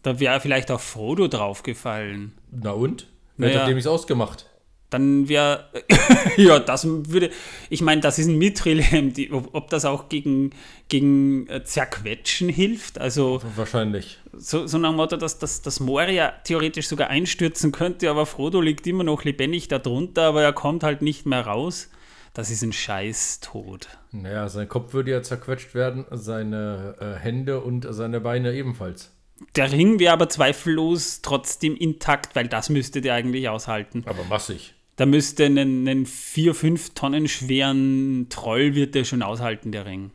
Da 0.03 0.19
wäre 0.21 0.39
vielleicht 0.39 0.71
auch 0.71 0.79
Frodo 0.79 1.27
draufgefallen. 1.27 2.37
Na 2.51 2.71
und? 2.71 3.07
Wer 3.35 3.49
Naja. 3.49 3.61
hat 3.61 3.67
dem 3.67 3.75
nichts 3.75 3.87
ausgemacht? 3.87 4.49
Dann 4.89 5.27
wäre, 5.27 5.65
ja, 6.37 6.59
das 6.59 6.87
würde, 6.87 7.29
ich 7.69 7.81
meine, 7.81 7.99
das 7.99 8.19
ist 8.19 8.27
ein 8.27 8.37
Mithril, 8.37 8.81
die- 9.11 9.31
ob, 9.33 9.53
ob 9.53 9.69
das 9.69 9.83
auch 9.83 10.07
gegen, 10.07 10.51
gegen 10.87 11.47
äh, 11.49 11.63
Zerquetschen 11.65 12.47
hilft. 12.47 12.97
Also 12.97 13.41
Wahrscheinlich. 13.57 14.19
so, 14.31 14.65
so 14.65 14.77
nach 14.77 14.91
dem 14.91 14.95
Motto, 14.95 15.17
dass, 15.17 15.39
dass 15.39 15.61
das 15.61 15.81
Moria 15.81 16.31
theoretisch 16.45 16.87
sogar 16.87 17.09
einstürzen 17.09 17.73
könnte, 17.73 18.09
aber 18.09 18.25
Frodo 18.25 18.61
liegt 18.61 18.87
immer 18.87 19.03
noch 19.03 19.25
lebendig 19.25 19.67
darunter, 19.67 20.23
aber 20.23 20.41
er 20.43 20.53
kommt 20.53 20.83
halt 20.83 21.01
nicht 21.01 21.25
mehr 21.25 21.41
raus. 21.45 21.89
Das 22.33 22.49
ist 22.49 22.61
ein 22.61 22.71
Scheißtod. 22.71 23.87
Naja, 24.11 24.47
sein 24.47 24.69
Kopf 24.69 24.93
würde 24.93 25.11
ja 25.11 25.21
zerquetscht 25.23 25.73
werden, 25.75 26.05
seine 26.11 26.95
äh, 26.99 27.19
Hände 27.19 27.59
und 27.61 27.85
seine 27.89 28.21
Beine 28.21 28.53
ebenfalls. 28.53 29.11
Der 29.55 29.71
Ring 29.71 29.99
wäre 29.99 30.13
aber 30.13 30.29
zweifellos 30.29 31.21
trotzdem 31.21 31.75
intakt, 31.75 32.35
weil 32.35 32.47
das 32.47 32.69
müsste 32.69 33.01
der 33.01 33.15
eigentlich 33.15 33.49
aushalten. 33.49 34.03
Aber 34.07 34.23
massig. 34.23 34.73
Da 34.97 35.05
müsste 35.05 35.45
einen, 35.45 35.87
einen 35.87 36.05
4, 36.05 36.53
5 36.53 36.93
Tonnen 36.93 37.27
schweren 37.27 38.27
Troll 38.29 38.75
wird 38.75 38.95
der 38.95 39.03
schon 39.05 39.21
aushalten, 39.21 39.71
der 39.71 39.85
Ring. 39.85 40.11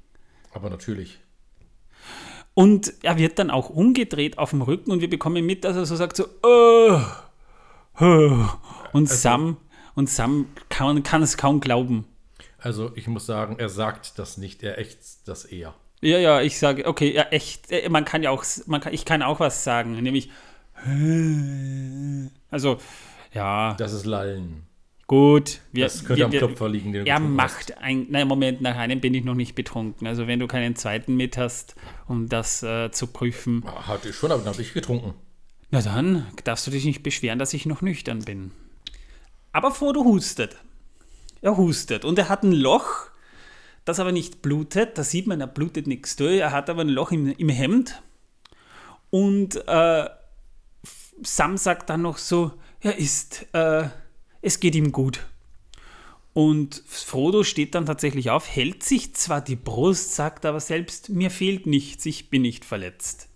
Aber 0.53 0.69
natürlich. 0.71 1.19
Und 2.55 2.93
er 3.03 3.17
wird 3.17 3.39
dann 3.39 3.51
auch 3.51 3.71
umgedreht 3.71 4.37
auf 4.39 4.51
dem 4.51 4.61
Rücken 4.61 4.91
und 4.91 5.01
wir 5.01 5.09
bekommen 5.09 5.47
mit, 5.47 5.65
dass 5.65 5.77
er 5.77 5.87
so 5.87 5.97
sagt 5.97 6.17
so, 6.17 6.27
oh, 6.43 7.01
oh. 8.01 8.47
und 8.93 9.09
Also- 9.09 9.15
Sam 9.15 9.57
und 9.95 10.11
Sam 10.11 10.47
kann, 10.69 11.03
kann 11.03 11.23
es 11.23 11.37
kaum 11.37 11.61
glauben. 11.61 12.05
Also 12.59 12.93
ich 12.95 13.09
muss 13.09 13.25
sagen, 13.27 13.57
er 13.59 13.69
sagt 13.69 14.19
das 14.19 14.37
nicht, 14.37 14.63
er 14.63 14.79
ächzt 14.79 15.27
das 15.27 15.45
eher. 15.45 15.75
Ja, 16.01 16.19
ja, 16.19 16.41
ich 16.43 16.59
sage, 16.59 16.87
okay, 16.87 17.13
ja, 17.15 17.23
echt, 17.31 17.71
äh, 17.71 17.89
man 17.89 18.05
kann 18.05 18.23
ja 18.23 18.31
auch, 18.31 18.45
man 18.67 18.81
kann, 18.81 18.93
ich 18.93 19.05
kann 19.05 19.23
auch 19.23 19.39
was 19.41 19.63
sagen, 19.65 19.93
nämlich, 20.03 20.31
also, 22.51 22.79
ja, 23.33 23.75
Das 23.75 23.93
ist 23.93 24.05
Lallen. 24.05 24.67
Gut. 25.07 25.61
Wir, 25.73 25.85
Das 25.85 26.05
könnte 26.05 26.19
wir, 26.19 26.25
am 26.27 26.31
Klopfer 26.31 26.69
liegen, 26.69 26.93
den 26.93 27.07
Er 27.07 27.21
macht 27.21 27.79
ein, 27.79 28.07
nein, 28.11 28.29
Moment, 28.29 28.61
nach 28.61 28.77
einem 28.77 29.01
bin 29.01 29.15
ich 29.15 29.25
noch 29.25 29.35
nicht 29.35 29.55
betrunken. 29.55 30.07
Also, 30.07 30.27
wenn 30.27 30.39
du 30.39 30.47
keinen 30.47 30.77
zweiten 30.77 31.17
mit 31.17 31.37
hast, 31.37 31.75
um 32.07 32.29
das 32.29 32.63
äh, 32.63 32.91
zu 32.91 33.07
prüfen, 33.07 33.63
hast. 33.67 33.87
Hatte 33.89 34.09
ich 34.09 34.17
schon, 34.17 34.31
aber 34.33 34.43
dann 34.43 34.53
habe 34.53 34.63
ich 34.63 34.73
getrunken. 34.75 35.15
na 35.71 35.83
dann 35.83 36.27
darfst 36.45 36.67
du 36.67 36.71
dich 36.71 36.85
nicht 36.85 37.03
beschweren, 37.03 37.39
dass 37.39 37.55
ich 37.55 37.67
noch 37.67 37.83
nüchtern 37.83 38.21
bin. 38.21 38.53
Aber 39.53 39.71
Frodo 39.71 40.05
hustet. 40.05 40.57
Er 41.41 41.57
hustet 41.57 42.05
und 42.05 42.19
er 42.19 42.29
hat 42.29 42.45
ein 42.45 42.53
Loch, 42.53 43.09
das 43.85 43.99
aber 44.01 44.13
nicht 44.13 44.43
blutet. 44.43 44.97
Da 44.97 45.05
sieht 45.05 45.27
man, 45.27 45.41
er 45.41 45.49
blutet 45.49 45.87
nichts 45.87 46.17
durch. 46.17 46.39
Er 46.39 46.53
hat 46.53 46.71
aber 46.71 46.83
ein 46.83 46.89
Loch 46.89 47.11
im, 47.11 47.33
im 47.33 47.49
Hemd. 47.49 48.01
Und 49.11 49.57
äh, 49.67 50.09
Sam 51.23 51.57
sagt 51.57 51.91
dann 51.91 52.03
noch 52.03 52.17
so, 52.17 52.53
er 52.81 52.97
ist, 52.97 53.47
äh, 53.53 53.89
es 54.43 54.61
geht 54.61 54.75
ihm 54.75 54.93
gut. 54.93 55.27
Und 56.35 56.83
Frodo 56.87 57.45
steht 57.45 57.75
dann 57.75 57.87
tatsächlich 57.87 58.31
auf, 58.31 58.49
hält 58.49 58.83
sich 58.83 59.15
zwar 59.15 59.41
die 59.41 59.57
Brust, 59.57 60.15
sagt 60.15 60.47
aber 60.47 60.61
selbst, 60.61 61.11
mir 61.11 61.31
fehlt 61.31 61.67
nichts, 61.67 62.07
ich 62.07 62.31
bin 62.31 62.43
nicht 62.43 62.65
verletzt. 62.65 63.29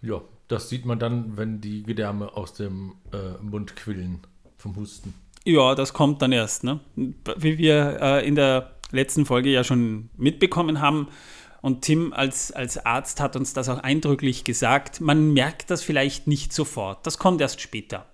Ja, 0.00 0.22
das 0.48 0.68
sieht 0.68 0.86
man 0.86 0.98
dann, 0.98 1.36
wenn 1.36 1.60
die 1.60 1.82
Gedärme 1.82 2.34
aus 2.34 2.54
dem 2.54 2.94
äh, 3.12 3.42
Mund 3.42 3.76
quillen 3.76 4.20
vom 4.56 4.76
Husten. 4.76 5.12
Ja, 5.44 5.74
das 5.74 5.92
kommt 5.92 6.22
dann 6.22 6.32
erst. 6.32 6.64
Ne? 6.64 6.80
Wie 6.96 7.58
wir 7.58 7.98
äh, 8.00 8.26
in 8.26 8.34
der 8.34 8.76
letzten 8.90 9.26
Folge 9.26 9.50
ja 9.50 9.64
schon 9.64 10.10
mitbekommen 10.16 10.80
haben, 10.80 11.08
und 11.60 11.82
Tim 11.82 12.12
als, 12.12 12.52
als 12.52 12.84
Arzt 12.86 13.20
hat 13.20 13.34
uns 13.34 13.52
das 13.52 13.68
auch 13.68 13.78
eindrücklich 13.78 14.44
gesagt, 14.44 15.00
man 15.00 15.32
merkt 15.32 15.70
das 15.70 15.82
vielleicht 15.82 16.28
nicht 16.28 16.52
sofort, 16.52 17.04
das 17.04 17.18
kommt 17.18 17.40
erst 17.40 17.60
später. 17.60 18.06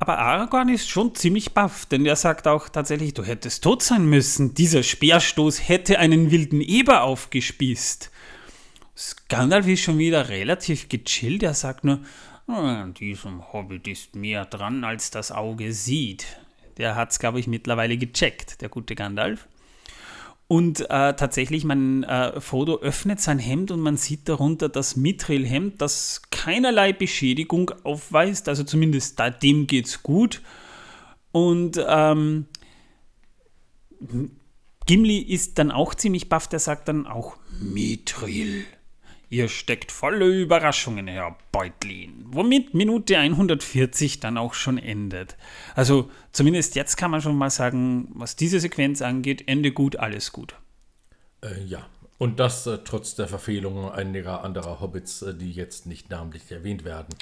Aber 0.00 0.18
Aragorn 0.18 0.68
ist 0.68 0.88
schon 0.88 1.14
ziemlich 1.14 1.54
baff, 1.54 1.86
denn 1.86 2.06
er 2.06 2.14
sagt 2.14 2.46
auch 2.46 2.68
tatsächlich, 2.68 3.14
du 3.14 3.24
hättest 3.24 3.64
tot 3.64 3.82
sein 3.82 4.06
müssen, 4.06 4.54
dieser 4.54 4.82
Speerstoß 4.84 5.68
hätte 5.68 5.98
einen 5.98 6.30
wilden 6.30 6.60
Eber 6.60 7.02
aufgespießt. 7.02 8.10
Gandalf 9.28 9.66
ist 9.66 9.82
schon 9.82 9.98
wieder 9.98 10.28
relativ 10.28 10.88
gechillt, 10.88 11.42
er 11.42 11.54
sagt 11.54 11.84
nur, 11.84 12.00
"Ah, 12.46 12.82
an 12.82 12.94
diesem 12.94 13.52
Hobbit 13.52 13.86
ist 13.86 14.16
mehr 14.16 14.44
dran, 14.44 14.84
als 14.84 15.10
das 15.10 15.30
Auge 15.30 15.72
sieht. 15.72 16.26
Der 16.78 16.94
hat 16.94 17.10
es, 17.10 17.18
glaube 17.18 17.40
ich, 17.40 17.46
mittlerweile 17.46 17.96
gecheckt, 17.96 18.60
der 18.60 18.68
gute 18.68 18.94
Gandalf. 18.94 19.46
Und 20.48 20.80
äh, 20.80 21.14
tatsächlich, 21.14 21.64
man, 21.64 22.04
äh, 22.04 22.40
Frodo 22.40 22.78
öffnet 22.78 23.20
sein 23.20 23.38
Hemd 23.38 23.70
und 23.70 23.80
man 23.80 23.98
sieht 23.98 24.30
darunter 24.30 24.70
das 24.70 24.96
Mithril-Hemd, 24.96 25.80
das 25.80 26.22
keinerlei 26.30 26.94
Beschädigung 26.94 27.70
aufweist, 27.84 28.48
also 28.48 28.64
zumindest 28.64 29.20
da, 29.20 29.28
dem 29.28 29.66
geht's 29.66 30.02
gut. 30.02 30.40
Und 31.32 31.78
ähm, 31.86 32.46
Gimli 34.86 35.18
ist 35.18 35.58
dann 35.58 35.70
auch 35.70 35.94
ziemlich 35.94 36.30
baff, 36.30 36.48
der 36.48 36.60
sagt 36.60 36.88
dann 36.88 37.06
auch 37.06 37.36
Mithril. 37.60 38.64
Ihr 39.30 39.48
steckt 39.48 39.92
volle 39.92 40.26
Überraschungen, 40.26 41.06
Herr 41.06 41.36
Beutlin. 41.52 42.24
Womit 42.28 42.72
Minute 42.72 43.18
140 43.18 44.20
dann 44.20 44.38
auch 44.38 44.54
schon 44.54 44.78
endet. 44.78 45.36
Also 45.74 46.10
zumindest 46.32 46.76
jetzt 46.76 46.96
kann 46.96 47.10
man 47.10 47.20
schon 47.20 47.36
mal 47.36 47.50
sagen, 47.50 48.08
was 48.14 48.36
diese 48.36 48.58
Sequenz 48.58 49.02
angeht, 49.02 49.44
Ende 49.46 49.72
gut, 49.72 49.96
alles 49.96 50.32
gut. 50.32 50.54
Äh, 51.42 51.62
ja. 51.64 51.86
Und 52.16 52.40
das 52.40 52.66
äh, 52.66 52.78
trotz 52.84 53.14
der 53.14 53.28
Verfehlungen 53.28 53.90
einiger 53.90 54.42
anderer 54.42 54.80
Hobbits, 54.80 55.22
äh, 55.22 55.34
die 55.34 55.52
jetzt 55.52 55.86
nicht 55.86 56.10
namentlich 56.10 56.50
erwähnt 56.50 56.84
werden. 56.84 57.14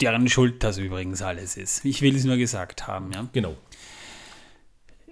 Deren 0.00 0.28
Schuld 0.28 0.62
das 0.62 0.78
übrigens 0.78 1.20
alles 1.20 1.56
ist. 1.56 1.84
Ich 1.84 2.00
will 2.00 2.16
es 2.16 2.24
nur 2.24 2.36
gesagt 2.36 2.86
haben, 2.86 3.12
ja. 3.12 3.28
Genau. 3.32 3.56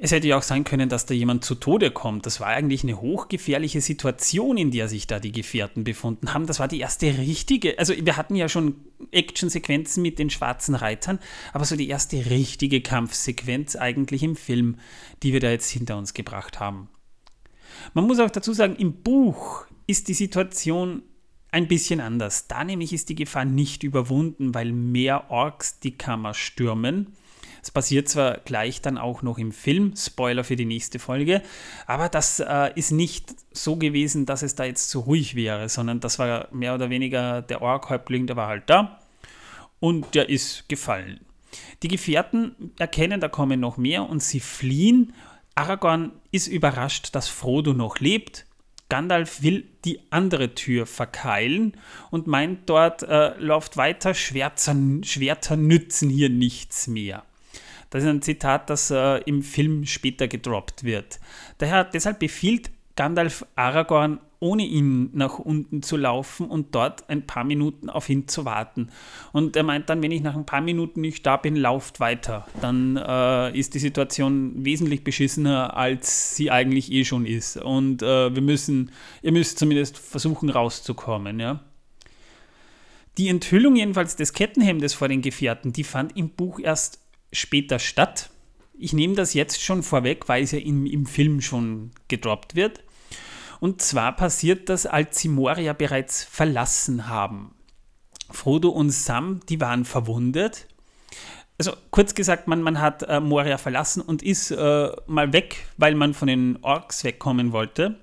Es 0.05 0.11
hätte 0.11 0.27
ja 0.27 0.37
auch 0.37 0.43
sein 0.43 0.65
können, 0.65 0.89
dass 0.89 1.07
da 1.07 1.15
jemand 1.15 1.45
zu 1.45 1.55
Tode 1.55 1.93
kommt. 1.93 2.27
Das 2.27 2.41
war 2.41 2.49
eigentlich 2.49 2.83
eine 2.83 3.01
hochgefährliche 3.01 3.81
Situation, 3.81 4.57
in 4.57 4.73
der 4.73 4.89
sich 4.89 5.07
da 5.07 5.21
die 5.21 5.31
Gefährten 5.31 5.85
befunden 5.85 6.35
haben. 6.35 6.47
Das 6.47 6.59
war 6.59 6.67
die 6.67 6.81
erste 6.81 7.07
richtige, 7.19 7.79
also 7.79 7.95
wir 7.97 8.17
hatten 8.17 8.35
ja 8.35 8.49
schon 8.49 8.75
Actionsequenzen 9.13 10.03
mit 10.03 10.19
den 10.19 10.29
schwarzen 10.29 10.75
Reitern, 10.75 11.21
aber 11.53 11.65
so 11.65 11.77
die 11.77 11.89
erste 11.89 12.17
richtige 12.31 12.81
Kampfsequenz 12.81 13.77
eigentlich 13.77 14.25
im 14.25 14.35
Film, 14.35 14.79
die 15.23 15.33
wir 15.33 15.39
da 15.39 15.53
jetzt 15.53 15.71
hinter 15.71 15.97
uns 15.97 16.15
gebracht 16.15 16.59
haben. 16.59 16.89
Man 17.95 18.05
muss 18.05 18.19
auch 18.19 18.31
dazu 18.31 18.53
sagen, 18.53 18.75
im 18.75 19.05
Buch 19.05 19.67
ist 19.87 20.09
die 20.09 20.15
Situation 20.15 21.03
ein 21.53 21.69
bisschen 21.69 22.01
anders. 22.01 22.49
Da 22.49 22.65
nämlich 22.65 22.93
ist 22.93 23.09
die 23.09 23.15
Gefahr 23.15 23.45
nicht 23.45 23.85
überwunden, 23.85 24.53
weil 24.53 24.73
mehr 24.73 25.31
Orks 25.31 25.79
die 25.79 25.97
Kammer 25.97 26.35
stürmen. 26.35 27.15
Es 27.63 27.71
passiert 27.71 28.09
zwar 28.09 28.39
gleich 28.39 28.83
dann 28.83 28.99
auch 28.99 29.23
noch 29.23 29.39
im 29.39 29.53
Film, 29.53 29.95
Spoiler 29.97 30.43
für 30.43 30.57
die 30.57 30.65
nächste 30.65 30.99
Folge, 30.99 31.43
aber 31.87 32.09
das 32.09 32.41
äh, 32.41 32.73
ist 32.75 32.91
nicht 32.91 33.37
so 33.53 33.77
gewesen, 33.77 34.27
dass 34.27 34.43
es 34.43 34.57
da 34.57 34.65
jetzt 34.65 34.91
so 34.91 35.01
ruhig 35.01 35.37
wäre, 35.37 35.69
sondern 35.69 36.01
das 36.01 36.19
war 36.19 36.49
mehr 36.51 36.75
oder 36.75 36.91
weniger 36.91 37.41
der 37.41 37.63
Ork-Häuptling, 37.63 38.27
der 38.27 38.35
war 38.35 38.49
halt 38.49 38.65
da 38.67 38.99
und 39.79 40.15
der 40.17 40.29
ist 40.29 40.69
gefallen. 40.69 41.21
Die 41.85 41.89
Gefährten 41.89 42.73
erkennen, 42.79 43.21
da 43.21 43.29
kommen 43.29 43.61
noch 43.61 43.77
mehr 43.77 44.09
und 44.09 44.23
sie 44.23 44.41
fliehen. 44.41 45.13
Aragorn 45.55 46.13
ist 46.33 46.49
überrascht, 46.49 47.15
dass 47.15 47.29
Frodo 47.29 47.75
noch 47.75 48.01
lebt. 48.01 48.47
Gandalf 48.89 49.43
will 49.43 49.69
die 49.85 50.01
andere 50.11 50.55
Tür 50.55 50.87
verkeilen 50.87 51.77
und 52.11 52.27
meint 52.27 52.69
dort, 52.69 53.03
äh, 53.03 53.39
läuft 53.39 53.77
weiter, 53.77 54.15
Schwerter, 54.15 54.75
Schwerter 55.03 55.57
nützen 55.57 56.11
hier 56.11 56.29
nichts 56.29 56.89
mehr. 56.89 57.25
Das 57.93 58.05
ist 58.05 58.09
ein 58.09 58.23
Zitat, 58.23 58.71
das 58.71 58.91
äh, 58.91 59.19
im 59.27 59.43
Film 59.43 59.85
später 59.85 60.27
gedroppt 60.27 60.83
wird. 60.83 61.21
Daher, 61.59 61.85
deshalb 61.85 62.21
befiehlt 62.21 62.71
Gandalf 62.97 63.45
Aragorn, 63.55 64.19
ohne 64.41 64.65
ihn 64.65 65.11
nach 65.13 65.39
unten 65.39 65.83
zu 65.83 65.99
laufen 65.99 66.47
und 66.47 66.75
dort 66.75 67.09
ein 67.11 67.27
paar 67.27 67.45
Minuten 67.45 67.91
auf 67.91 68.09
ihn 68.09 68.29
zu 68.29 68.47
warten. 68.47 68.89
Und 69.33 69.57
er 69.57 69.63
meint 69.63 69.91
dann, 69.91 70.03
wenn 70.03 70.11
ich 70.11 70.23
nach 70.23 70.35
ein 70.35 70.47
paar 70.47 70.63
Minuten 70.63 71.03
nicht 71.03 71.27
da 71.27 71.37
bin, 71.37 71.55
lauft 71.55 72.01
weiter. 72.01 72.47
Dann 72.63 72.97
äh, 72.97 73.57
ist 73.57 73.75
die 73.75 73.79
Situation 73.79 74.65
wesentlich 74.65 75.05
beschissener, 75.05 75.77
als 75.77 76.35
sie 76.35 76.51
eigentlich 76.51 76.91
eh 76.91 77.05
schon 77.05 77.27
ist. 77.27 77.59
Und 77.59 78.03
äh, 78.03 78.35
wir 78.35 78.43
müssen, 78.43 78.91
ihr 79.21 79.33
müsst 79.33 79.59
zumindest 79.59 79.99
versuchen 79.99 80.49
rauszukommen, 80.49 81.39
ja. 81.39 81.61
Die 83.19 83.29
Enthüllung 83.29 83.77
jedenfalls 83.77 84.17
des 84.17 84.33
Kettenhemdes 84.33 84.95
vor 84.95 85.09
den 85.09 85.21
Gefährten, 85.21 85.75
die 85.75 85.85
fand 85.85 86.17
im 86.17 86.31
Buch 86.31 86.59
erst 86.59 87.02
später 87.33 87.79
statt. 87.79 88.31
Ich 88.79 88.93
nehme 88.93 89.15
das 89.15 89.35
jetzt 89.35 89.63
schon 89.63 89.83
vorweg, 89.83 90.29
weil 90.29 90.43
es 90.43 90.53
ja 90.53 90.59
im, 90.59 90.87
im 90.87 91.07
Film 91.07 91.41
schon 91.41 91.91
gedroppt 92.09 92.55
wird. 92.55 92.83
Und 93.61 93.81
zwar 93.81 94.17
passiert 94.17 94.69
das, 94.69 94.87
als 94.87 95.19
sie 95.19 95.29
Moria 95.29 95.73
bereits 95.73 96.25
verlassen 96.25 97.09
haben. 97.09 97.55
Frodo 98.31 98.71
und 98.71 98.91
Sam, 98.91 99.41
die 99.49 99.61
waren 99.61 99.85
verwundet. 99.85 100.67
Also 101.59 101.73
kurz 101.91 102.15
gesagt, 102.15 102.49
man, 102.49 102.63
man 102.63 102.81
hat 102.81 103.05
äh, 103.05 103.21
Moria 103.21 103.59
verlassen 103.59 104.01
und 104.01 104.23
ist 104.23 104.51
äh, 104.51 104.91
mal 105.07 105.33
weg, 105.33 105.67
weil 105.77 105.95
man 105.95 106.15
von 106.15 106.27
den 106.27 106.59
Orks 106.63 107.05
wegkommen 107.05 107.53
wollte. 107.53 108.01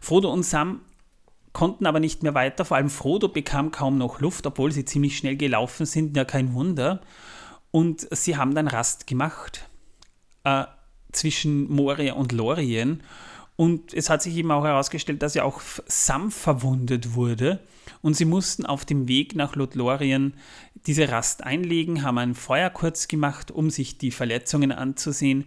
Frodo 0.00 0.30
und 0.30 0.42
Sam 0.42 0.80
konnten 1.52 1.86
aber 1.86 2.00
nicht 2.00 2.22
mehr 2.22 2.34
weiter. 2.34 2.64
Vor 2.64 2.76
allem 2.76 2.90
Frodo 2.90 3.28
bekam 3.28 3.70
kaum 3.70 3.98
noch 3.98 4.20
Luft, 4.20 4.46
obwohl 4.46 4.72
sie 4.72 4.84
ziemlich 4.84 5.16
schnell 5.16 5.36
gelaufen 5.36 5.86
sind. 5.86 6.16
Ja, 6.16 6.24
kein 6.24 6.52
Wunder. 6.54 7.00
Und 7.72 8.06
sie 8.14 8.36
haben 8.36 8.54
dann 8.54 8.68
Rast 8.68 9.08
gemacht 9.08 9.68
äh, 10.44 10.64
zwischen 11.10 11.68
Moria 11.68 12.12
und 12.12 12.30
Lorien. 12.30 13.02
Und 13.56 13.92
es 13.92 14.08
hat 14.08 14.22
sich 14.22 14.36
eben 14.36 14.50
auch 14.50 14.64
herausgestellt, 14.64 15.22
dass 15.22 15.34
ja 15.34 15.42
auch 15.44 15.60
Sam 15.86 16.30
verwundet 16.30 17.14
wurde. 17.14 17.60
Und 18.00 18.14
sie 18.14 18.24
mussten 18.24 18.66
auf 18.66 18.84
dem 18.84 19.08
Weg 19.08 19.34
nach 19.34 19.56
Lothlorien 19.56 20.34
diese 20.86 21.08
Rast 21.08 21.44
einlegen, 21.44 22.02
haben 22.02 22.18
ein 22.18 22.34
Feuer 22.34 22.70
kurz 22.70 23.08
gemacht, 23.08 23.50
um 23.50 23.70
sich 23.70 23.98
die 23.98 24.10
Verletzungen 24.10 24.72
anzusehen. 24.72 25.46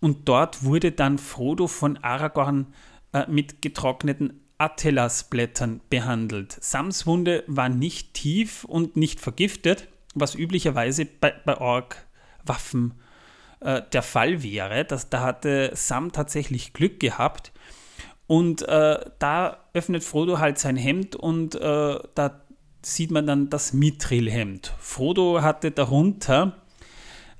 Und 0.00 0.28
dort 0.28 0.64
wurde 0.64 0.92
dann 0.92 1.18
Frodo 1.18 1.66
von 1.66 1.98
Aragorn 1.98 2.66
äh, 3.12 3.26
mit 3.28 3.62
getrockneten 3.62 4.40
Atelasblättern 4.58 5.80
behandelt. 5.90 6.56
Sams 6.60 7.06
Wunde 7.06 7.44
war 7.46 7.68
nicht 7.68 8.14
tief 8.14 8.64
und 8.64 8.96
nicht 8.96 9.20
vergiftet, 9.20 9.88
was 10.14 10.34
üblicherweise 10.34 11.04
bei, 11.04 11.34
bei 11.44 11.58
Ork-Waffen 11.58 12.94
äh, 13.60 13.82
der 13.92 14.02
Fall 14.02 14.42
wäre. 14.42 14.84
Dass, 14.84 15.10
da 15.10 15.20
hatte 15.20 15.70
Sam 15.74 16.12
tatsächlich 16.12 16.72
Glück 16.72 17.00
gehabt. 17.00 17.52
Und 18.26 18.62
äh, 18.62 18.98
da 19.18 19.58
öffnet 19.74 20.04
Frodo 20.04 20.38
halt 20.38 20.58
sein 20.58 20.76
Hemd 20.76 21.16
und 21.16 21.56
äh, 21.56 21.98
da 22.14 22.40
sieht 22.82 23.10
man 23.10 23.26
dann 23.26 23.50
das 23.50 23.72
Mithrilhemd. 23.72 24.72
Frodo 24.78 25.42
hatte 25.42 25.72
darunter 25.72 26.56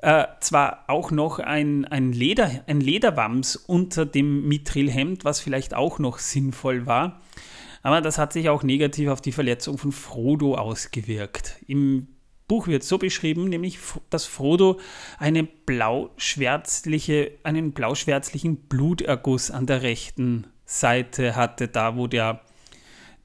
äh, 0.03 0.25
zwar 0.41 0.85
auch 0.89 1.11
noch 1.11 1.39
ein, 1.39 1.85
ein, 1.85 2.13
Leder, 2.13 2.51
ein 2.67 2.81
Lederwams 2.81 3.57
unter 3.57 4.07
dem 4.07 4.49
Mithrilhemd, 4.49 5.25
was 5.25 5.41
vielleicht 5.41 5.75
auch 5.75 5.99
noch 5.99 6.19
sinnvoll 6.19 6.87
war, 6.87 7.21
aber 7.83 8.01
das 8.01 8.19
hat 8.19 8.33
sich 8.33 8.49
auch 8.49 8.63
negativ 8.63 9.09
auf 9.09 9.21
die 9.21 9.33
Verletzung 9.33 9.79
von 9.79 9.93
Frodo 9.93 10.55
ausgewirkt. 10.57 11.57
Im 11.67 12.09
Buch 12.51 12.67
wird 12.67 12.83
so 12.83 12.99
beschrieben, 12.99 13.45
nämlich, 13.45 13.79
dass 14.11 14.27
Frodo 14.27 14.81
eine 15.21 15.45
blau-schwärzliche, 15.45 17.31
einen 17.45 17.71
blau-schwärzlichen 17.71 18.57
Bluterguss 18.57 19.53
an 19.53 19.67
der 19.67 19.83
rechten 19.83 20.49
Seite 20.65 21.37
hatte, 21.37 21.69
da 21.69 21.97
wo 21.97 22.09
der 22.09 22.41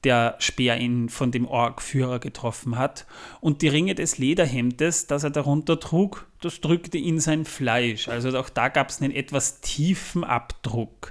der 0.04 0.36
Speer 0.38 0.78
ihn 0.78 1.08
von 1.08 1.32
dem 1.32 1.48
Orkführer 1.48 2.20
getroffen 2.20 2.78
hat. 2.78 3.06
Und 3.40 3.62
die 3.62 3.68
Ringe 3.68 3.96
des 3.96 4.18
Lederhemdes, 4.18 5.08
das 5.08 5.24
er 5.24 5.30
darunter 5.30 5.80
trug, 5.80 6.28
das 6.40 6.60
drückte 6.60 6.96
in 6.96 7.18
sein 7.18 7.44
Fleisch. 7.44 8.06
Also 8.06 8.38
auch 8.38 8.48
da 8.48 8.68
gab 8.68 8.90
es 8.90 9.02
einen 9.02 9.10
etwas 9.10 9.60
tiefen 9.60 10.22
Abdruck. 10.22 11.10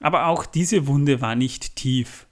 Aber 0.00 0.28
auch 0.28 0.46
diese 0.46 0.86
Wunde 0.86 1.20
war 1.20 1.34
nicht 1.34 1.76
tief. 1.76 2.26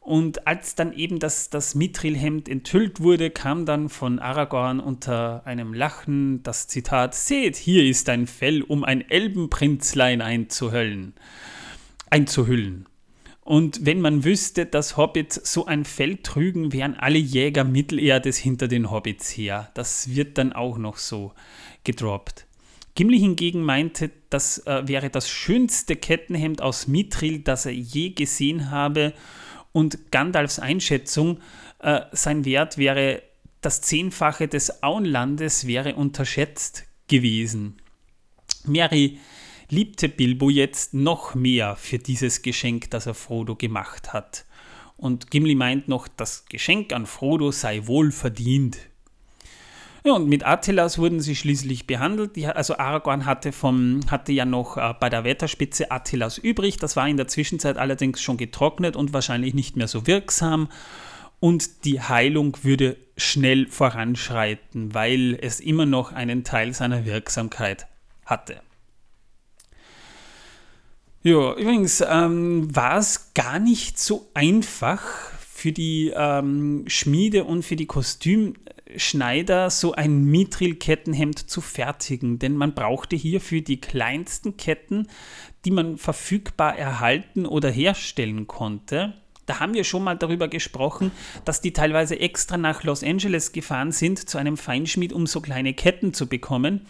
Und 0.00 0.46
als 0.46 0.74
dann 0.74 0.94
eben 0.94 1.18
das, 1.18 1.50
das 1.50 1.74
Mithrilhemd 1.74 2.48
enthüllt 2.48 3.00
wurde, 3.00 3.30
kam 3.30 3.66
dann 3.66 3.90
von 3.90 4.18
Aragorn 4.18 4.80
unter 4.80 5.46
einem 5.46 5.74
Lachen 5.74 6.42
das 6.42 6.66
Zitat: 6.66 7.14
Seht, 7.14 7.56
hier 7.56 7.84
ist 7.84 8.08
ein 8.08 8.26
Fell, 8.26 8.62
um 8.62 8.82
ein 8.82 9.08
Elbenprinzlein 9.08 10.22
einzuhüllen. 10.22 11.14
einzuhüllen. 12.08 12.86
Und 13.42 13.84
wenn 13.84 14.00
man 14.00 14.24
wüsste, 14.24 14.64
dass 14.64 14.96
Hobbits 14.96 15.52
so 15.52 15.66
ein 15.66 15.84
Fell 15.84 16.18
trügen, 16.18 16.72
wären 16.72 16.94
alle 16.94 17.18
Jäger 17.18 17.64
Mittelerdes 17.64 18.38
hinter 18.38 18.68
den 18.68 18.90
Hobbits 18.90 19.30
her. 19.30 19.70
Das 19.74 20.14
wird 20.14 20.38
dann 20.38 20.52
auch 20.52 20.78
noch 20.78 20.96
so 20.96 21.32
gedroppt. 21.84 22.46
Gimli 22.94 23.18
hingegen 23.18 23.62
meinte, 23.62 24.10
das 24.30 24.66
äh, 24.66 24.86
wäre 24.86 25.10
das 25.10 25.28
schönste 25.28 25.96
Kettenhemd 25.96 26.60
aus 26.62 26.86
Mithril, 26.86 27.40
das 27.40 27.66
er 27.66 27.72
je 27.72 28.10
gesehen 28.10 28.70
habe. 28.70 29.14
Und 29.72 30.10
Gandalfs 30.10 30.58
Einschätzung, 30.58 31.40
äh, 31.78 32.00
sein 32.12 32.44
Wert 32.44 32.78
wäre 32.78 33.22
das 33.60 33.80
Zehnfache 33.82 34.48
des 34.48 34.82
Auenlandes, 34.82 35.66
wäre 35.66 35.94
unterschätzt 35.94 36.84
gewesen. 37.08 37.76
Mary 38.64 39.18
liebte 39.68 40.08
Bilbo 40.08 40.50
jetzt 40.50 40.94
noch 40.94 41.34
mehr 41.34 41.76
für 41.76 41.98
dieses 41.98 42.42
Geschenk, 42.42 42.90
das 42.90 43.06
er 43.06 43.14
Frodo 43.14 43.54
gemacht 43.54 44.12
hat. 44.12 44.44
Und 44.96 45.30
Gimli 45.30 45.54
meint 45.54 45.88
noch, 45.88 46.08
das 46.08 46.44
Geschenk 46.46 46.92
an 46.92 47.06
Frodo 47.06 47.52
sei 47.52 47.86
wohl 47.86 48.10
verdient. 48.12 48.78
Ja, 50.04 50.14
und 50.14 50.28
mit 50.28 50.46
Attilas 50.46 50.98
wurden 50.98 51.20
sie 51.20 51.36
schließlich 51.36 51.86
behandelt. 51.86 52.36
Die, 52.36 52.46
also 52.46 52.78
Aragorn 52.78 53.26
hatte, 53.26 53.52
vom, 53.52 54.00
hatte 54.10 54.32
ja 54.32 54.44
noch 54.44 54.76
äh, 54.76 54.94
bei 54.98 55.10
der 55.10 55.24
Wetterspitze 55.24 55.90
Attilas 55.90 56.38
übrig. 56.38 56.78
Das 56.78 56.96
war 56.96 57.06
in 57.06 57.18
der 57.18 57.28
Zwischenzeit 57.28 57.76
allerdings 57.76 58.22
schon 58.22 58.38
getrocknet 58.38 58.96
und 58.96 59.12
wahrscheinlich 59.12 59.52
nicht 59.52 59.76
mehr 59.76 59.88
so 59.88 60.06
wirksam. 60.06 60.68
Und 61.38 61.84
die 61.84 62.00
Heilung 62.00 62.56
würde 62.62 62.96
schnell 63.16 63.66
voranschreiten, 63.66 64.94
weil 64.94 65.38
es 65.40 65.60
immer 65.60 65.86
noch 65.86 66.12
einen 66.12 66.44
Teil 66.44 66.72
seiner 66.74 67.04
Wirksamkeit 67.04 67.86
hatte. 68.24 68.60
Ja, 71.22 71.54
übrigens 71.54 72.02
ähm, 72.06 72.74
war 72.74 72.96
es 72.96 73.34
gar 73.34 73.58
nicht 73.58 73.98
so 73.98 74.30
einfach 74.32 75.02
für 75.52 75.72
die 75.72 76.10
ähm, 76.16 76.84
Schmiede 76.86 77.44
und 77.44 77.62
für 77.62 77.76
die 77.76 77.86
Kostümschneider 78.90 79.70
so 79.70 79.92
ein 79.92 80.24
Mithril-Kettenhemd 80.24 81.38
zu 81.50 81.60
fertigen, 81.60 82.38
denn 82.38 82.56
man 82.56 82.74
brauchte 82.74 83.16
hier 83.16 83.40
für 83.40 83.62
die 83.62 83.80
kleinsten 83.80 84.56
Ketten, 84.56 85.08
die 85.64 85.70
man 85.70 85.96
verfügbar 85.96 86.76
erhalten 86.76 87.46
oder 87.46 87.70
herstellen 87.70 88.46
konnte, 88.46 89.14
da 89.46 89.58
haben 89.58 89.74
wir 89.74 89.82
schon 89.82 90.04
mal 90.04 90.16
darüber 90.16 90.46
gesprochen, 90.46 91.10
dass 91.44 91.60
die 91.60 91.72
teilweise 91.72 92.20
extra 92.20 92.56
nach 92.56 92.84
Los 92.84 93.02
Angeles 93.02 93.50
gefahren 93.50 93.90
sind 93.90 94.28
zu 94.28 94.38
einem 94.38 94.56
Feinschmied, 94.56 95.12
um 95.12 95.26
so 95.26 95.40
kleine 95.40 95.74
Ketten 95.74 96.14
zu 96.14 96.28
bekommen. 96.28 96.86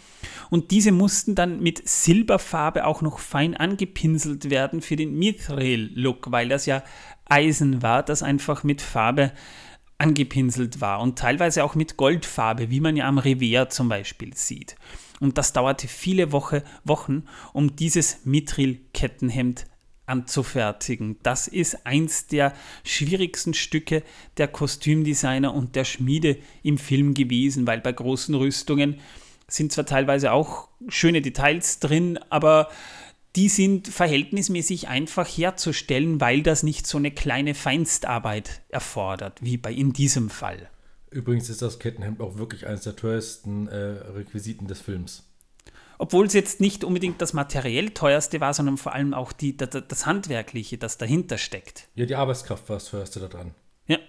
Und 0.51 0.69
diese 0.69 0.91
mussten 0.91 1.33
dann 1.33 1.59
mit 1.59 1.87
Silberfarbe 1.89 2.85
auch 2.85 3.01
noch 3.01 3.17
fein 3.17 3.57
angepinselt 3.57 4.51
werden 4.51 4.81
für 4.83 4.95
den 4.95 5.17
Mithril-Look, 5.17 6.31
weil 6.31 6.49
das 6.49 6.67
ja 6.67 6.83
Eisen 7.25 7.81
war, 7.81 8.03
das 8.03 8.21
einfach 8.21 8.63
mit 8.63 8.83
Farbe 8.83 9.31
angepinselt 10.01 10.81
war 10.81 10.99
und 10.99 11.19
teilweise 11.19 11.63
auch 11.63 11.75
mit 11.75 11.95
Goldfarbe, 11.95 12.71
wie 12.71 12.79
man 12.79 12.97
ja 12.97 13.07
am 13.07 13.19
Revers 13.19 13.75
zum 13.75 13.87
Beispiel 13.87 14.35
sieht. 14.35 14.75
Und 15.19 15.37
das 15.37 15.53
dauerte 15.53 15.87
viele 15.87 16.31
Woche, 16.31 16.63
Wochen, 16.83 17.25
um 17.53 17.75
dieses 17.75 18.25
Mithril-Kettenhemd 18.25 19.67
anzufertigen. 20.07 21.17
Das 21.21 21.47
ist 21.47 21.85
eins 21.85 22.25
der 22.25 22.53
schwierigsten 22.83 23.53
Stücke 23.53 24.01
der 24.37 24.47
Kostümdesigner 24.47 25.53
und 25.53 25.75
der 25.75 25.85
Schmiede 25.85 26.37
im 26.63 26.79
Film 26.79 27.13
gewesen, 27.13 27.67
weil 27.67 27.79
bei 27.79 27.91
großen 27.91 28.33
Rüstungen 28.33 28.99
sind 29.47 29.71
zwar 29.71 29.85
teilweise 29.85 30.31
auch 30.31 30.69
schöne 30.87 31.21
Details 31.21 31.79
drin, 31.79 32.17
aber 32.31 32.69
die 33.35 33.49
sind 33.49 33.87
verhältnismäßig 33.87 34.87
einfach 34.87 35.27
herzustellen, 35.27 36.19
weil 36.19 36.43
das 36.43 36.63
nicht 36.63 36.85
so 36.85 36.97
eine 36.97 37.11
kleine 37.11 37.55
Feinstarbeit 37.55 38.61
erfordert, 38.69 39.39
wie 39.41 39.57
bei 39.57 39.71
in 39.71 39.93
diesem 39.93 40.29
Fall. 40.29 40.69
Übrigens 41.09 41.49
ist 41.49 41.61
das 41.61 41.79
Kettenhemd 41.79 42.21
auch 42.21 42.37
wirklich 42.37 42.67
eines 42.67 42.81
der 42.81 42.95
teuersten 42.95 43.67
äh, 43.67 43.75
Requisiten 43.75 44.67
des 44.67 44.81
Films 44.81 45.23
obwohl 46.01 46.25
es 46.25 46.33
jetzt 46.33 46.59
nicht 46.59 46.83
unbedingt 46.83 47.21
das 47.21 47.33
materiell 47.33 47.91
teuerste 47.91 48.41
war, 48.41 48.55
sondern 48.55 48.77
vor 48.77 48.93
allem 48.93 49.13
auch 49.13 49.31
die, 49.31 49.55
das, 49.55 49.69
das 49.87 50.07
Handwerkliche, 50.07 50.79
das 50.79 50.97
dahinter 50.97 51.37
steckt. 51.37 51.89
Ja, 51.93 52.07
die 52.07 52.15
Arbeitskraft 52.15 52.67
war 52.69 52.77
das 52.77 52.89
teuerste 52.89 53.19
daran. 53.19 53.53
Ja. 53.85 53.99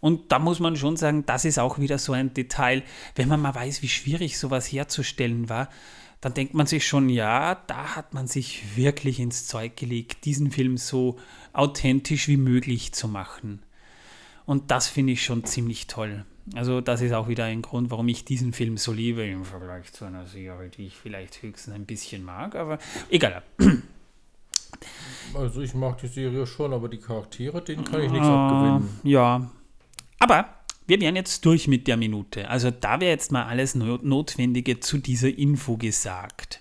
Und 0.00 0.32
da 0.32 0.38
muss 0.38 0.60
man 0.60 0.76
schon 0.76 0.98
sagen, 0.98 1.24
das 1.24 1.46
ist 1.46 1.58
auch 1.58 1.78
wieder 1.78 1.96
so 1.96 2.12
ein 2.12 2.34
Detail. 2.34 2.82
Wenn 3.14 3.26
man 3.26 3.40
mal 3.40 3.54
weiß, 3.54 3.80
wie 3.80 3.88
schwierig 3.88 4.38
sowas 4.38 4.70
herzustellen 4.70 5.48
war, 5.48 5.70
dann 6.20 6.34
denkt 6.34 6.54
man 6.54 6.66
sich 6.66 6.86
schon, 6.86 7.08
ja, 7.08 7.54
da 7.66 7.96
hat 7.96 8.14
man 8.14 8.26
sich 8.26 8.76
wirklich 8.76 9.20
ins 9.20 9.46
Zeug 9.46 9.76
gelegt, 9.76 10.24
diesen 10.24 10.50
Film 10.50 10.76
so 10.76 11.18
authentisch 11.52 12.28
wie 12.28 12.36
möglich 12.36 12.92
zu 12.92 13.08
machen. 13.08 13.62
Und 14.44 14.70
das 14.70 14.88
finde 14.88 15.12
ich 15.12 15.24
schon 15.24 15.44
ziemlich 15.44 15.86
toll. 15.86 16.24
Also 16.54 16.80
das 16.80 17.00
ist 17.00 17.12
auch 17.12 17.28
wieder 17.28 17.44
ein 17.44 17.62
Grund, 17.62 17.90
warum 17.90 18.08
ich 18.08 18.24
diesen 18.24 18.52
Film 18.52 18.76
so 18.76 18.92
liebe 18.92 19.24
im 19.24 19.44
Vergleich 19.44 19.92
zu 19.92 20.04
einer 20.04 20.26
Serie, 20.26 20.68
die 20.68 20.86
ich 20.86 20.96
vielleicht 20.96 21.42
höchstens 21.42 21.74
ein 21.74 21.86
bisschen 21.86 22.24
mag, 22.24 22.54
aber 22.54 22.78
egal. 23.10 23.42
Also 25.34 25.62
ich 25.62 25.74
mag 25.74 25.98
die 25.98 26.06
Serie 26.06 26.46
schon, 26.46 26.72
aber 26.72 26.88
die 26.88 26.98
Charaktere, 26.98 27.62
denen 27.62 27.84
kann 27.84 28.02
ich 28.02 28.10
nichts 28.10 28.26
uh, 28.26 28.30
abgewinnen. 28.30 29.00
Ja, 29.02 29.50
aber 30.18 30.48
wir 30.86 31.00
wären 31.00 31.16
jetzt 31.16 31.44
durch 31.44 31.68
mit 31.68 31.86
der 31.88 31.96
Minute. 31.96 32.48
Also 32.48 32.70
da 32.70 33.00
wäre 33.00 33.10
jetzt 33.10 33.32
mal 33.32 33.44
alles 33.44 33.74
Notwendige 33.74 34.80
zu 34.80 34.98
dieser 34.98 35.28
Info 35.28 35.76
gesagt. 35.76 36.60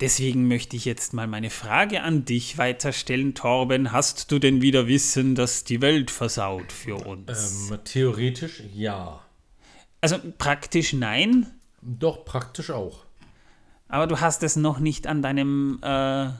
Deswegen 0.00 0.48
möchte 0.48 0.76
ich 0.76 0.86
jetzt 0.86 1.12
mal 1.12 1.26
meine 1.26 1.50
Frage 1.50 2.02
an 2.02 2.24
dich 2.24 2.56
weiterstellen, 2.56 3.34
Torben. 3.34 3.92
Hast 3.92 4.32
du 4.32 4.38
denn 4.38 4.62
wieder 4.62 4.86
Wissen, 4.86 5.34
das 5.34 5.64
die 5.64 5.82
Welt 5.82 6.10
versaut 6.10 6.72
für 6.72 6.96
uns? 6.96 7.70
Ähm, 7.70 7.78
theoretisch 7.84 8.62
ja. 8.74 9.20
Also 10.00 10.16
praktisch 10.38 10.94
nein? 10.94 11.46
Doch, 11.82 12.24
praktisch 12.24 12.70
auch. 12.70 13.04
Aber 13.88 14.06
du 14.06 14.20
hast 14.20 14.42
es 14.42 14.56
noch 14.56 14.78
nicht 14.78 15.06
an 15.06 15.20
deinem. 15.20 15.78
Äh 15.82 16.30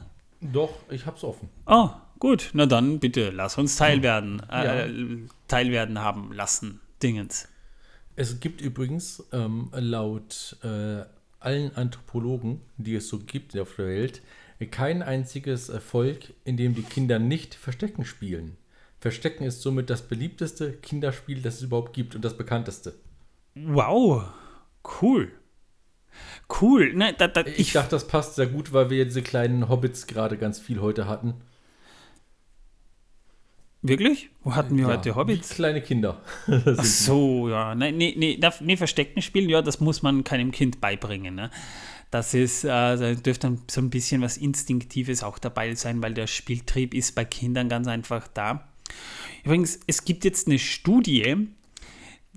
Doch, 0.41 0.73
ich 0.89 1.05
hab's 1.05 1.23
offen. 1.23 1.49
Oh, 1.67 1.89
gut. 2.17 2.49
Na 2.53 2.65
dann 2.65 2.99
bitte, 2.99 3.29
lass 3.29 3.59
uns 3.59 3.75
teilwerden. 3.75 4.41
Äh, 4.51 4.65
ja. 4.65 5.27
Teilwerden 5.51 5.99
haben 5.99 6.31
lassen. 6.31 6.79
Dingens. 7.03 7.49
Es 8.15 8.39
gibt 8.39 8.61
übrigens 8.61 9.21
ähm, 9.33 9.69
laut 9.73 10.55
äh, 10.63 11.03
allen 11.41 11.75
Anthropologen, 11.75 12.61
die 12.77 12.95
es 12.95 13.09
so 13.09 13.19
gibt 13.19 13.57
auf 13.57 13.75
der 13.75 13.87
Welt, 13.87 14.21
kein 14.69 15.01
einziges 15.01 15.69
Volk, 15.85 16.33
in 16.45 16.55
dem 16.55 16.73
die 16.73 16.83
Kinder 16.83 17.19
nicht 17.19 17.55
Verstecken 17.55 18.05
spielen. 18.05 18.55
Verstecken 18.99 19.43
ist 19.43 19.61
somit 19.61 19.89
das 19.89 20.03
beliebteste 20.03 20.71
Kinderspiel, 20.71 21.41
das 21.41 21.55
es 21.55 21.63
überhaupt 21.63 21.93
gibt 21.93 22.15
und 22.15 22.23
das 22.23 22.37
bekannteste. 22.37 22.93
Wow, 23.55 24.29
cool. 25.01 25.33
Cool. 26.61 26.93
Ne, 26.93 27.13
da, 27.17 27.27
da, 27.27 27.41
ich, 27.41 27.59
ich 27.59 27.73
dachte, 27.73 27.89
das 27.89 28.07
passt 28.07 28.35
sehr 28.35 28.47
gut, 28.47 28.71
weil 28.71 28.89
wir 28.89 29.03
diese 29.03 29.21
kleinen 29.21 29.67
Hobbits 29.67 30.07
gerade 30.07 30.37
ganz 30.37 30.59
viel 30.59 30.79
heute 30.79 31.07
hatten. 31.07 31.33
Wirklich? 33.81 34.29
Wo 34.43 34.55
hatten 34.55 34.77
wir 34.77 34.83
Ja, 34.83 34.89
heute 34.91 35.15
Hobbits? 35.15 35.49
Kleine 35.49 35.81
Kinder. 35.81 36.21
Ach 36.47 36.83
so, 36.83 37.49
ja. 37.49 37.73
Nein, 37.73 37.97
nee, 37.97 38.13
nee, 38.15 38.39
nee, 38.59 38.77
Verstecken 38.77 39.21
spielen, 39.21 39.49
ja, 39.49 39.61
das 39.61 39.79
muss 39.79 40.03
man 40.03 40.23
keinem 40.23 40.51
Kind 40.51 40.79
beibringen. 40.81 41.33
Ne? 41.33 41.49
Das 42.11 42.33
ist, 42.33 42.63
äh, 42.63 42.67
da 42.67 43.13
dürfte 43.15 43.47
dann 43.47 43.61
so 43.69 43.81
ein 43.81 43.89
bisschen 43.89 44.21
was 44.21 44.37
Instinktives 44.37 45.23
auch 45.23 45.39
dabei 45.39 45.73
sein, 45.73 46.03
weil 46.03 46.13
der 46.13 46.27
Spieltrieb 46.27 46.93
ist 46.93 47.15
bei 47.15 47.25
Kindern 47.25 47.69
ganz 47.69 47.87
einfach 47.87 48.27
da. 48.27 48.67
Übrigens, 49.43 49.79
es 49.87 50.05
gibt 50.05 50.25
jetzt 50.25 50.47
eine 50.47 50.59
Studie, 50.59 51.47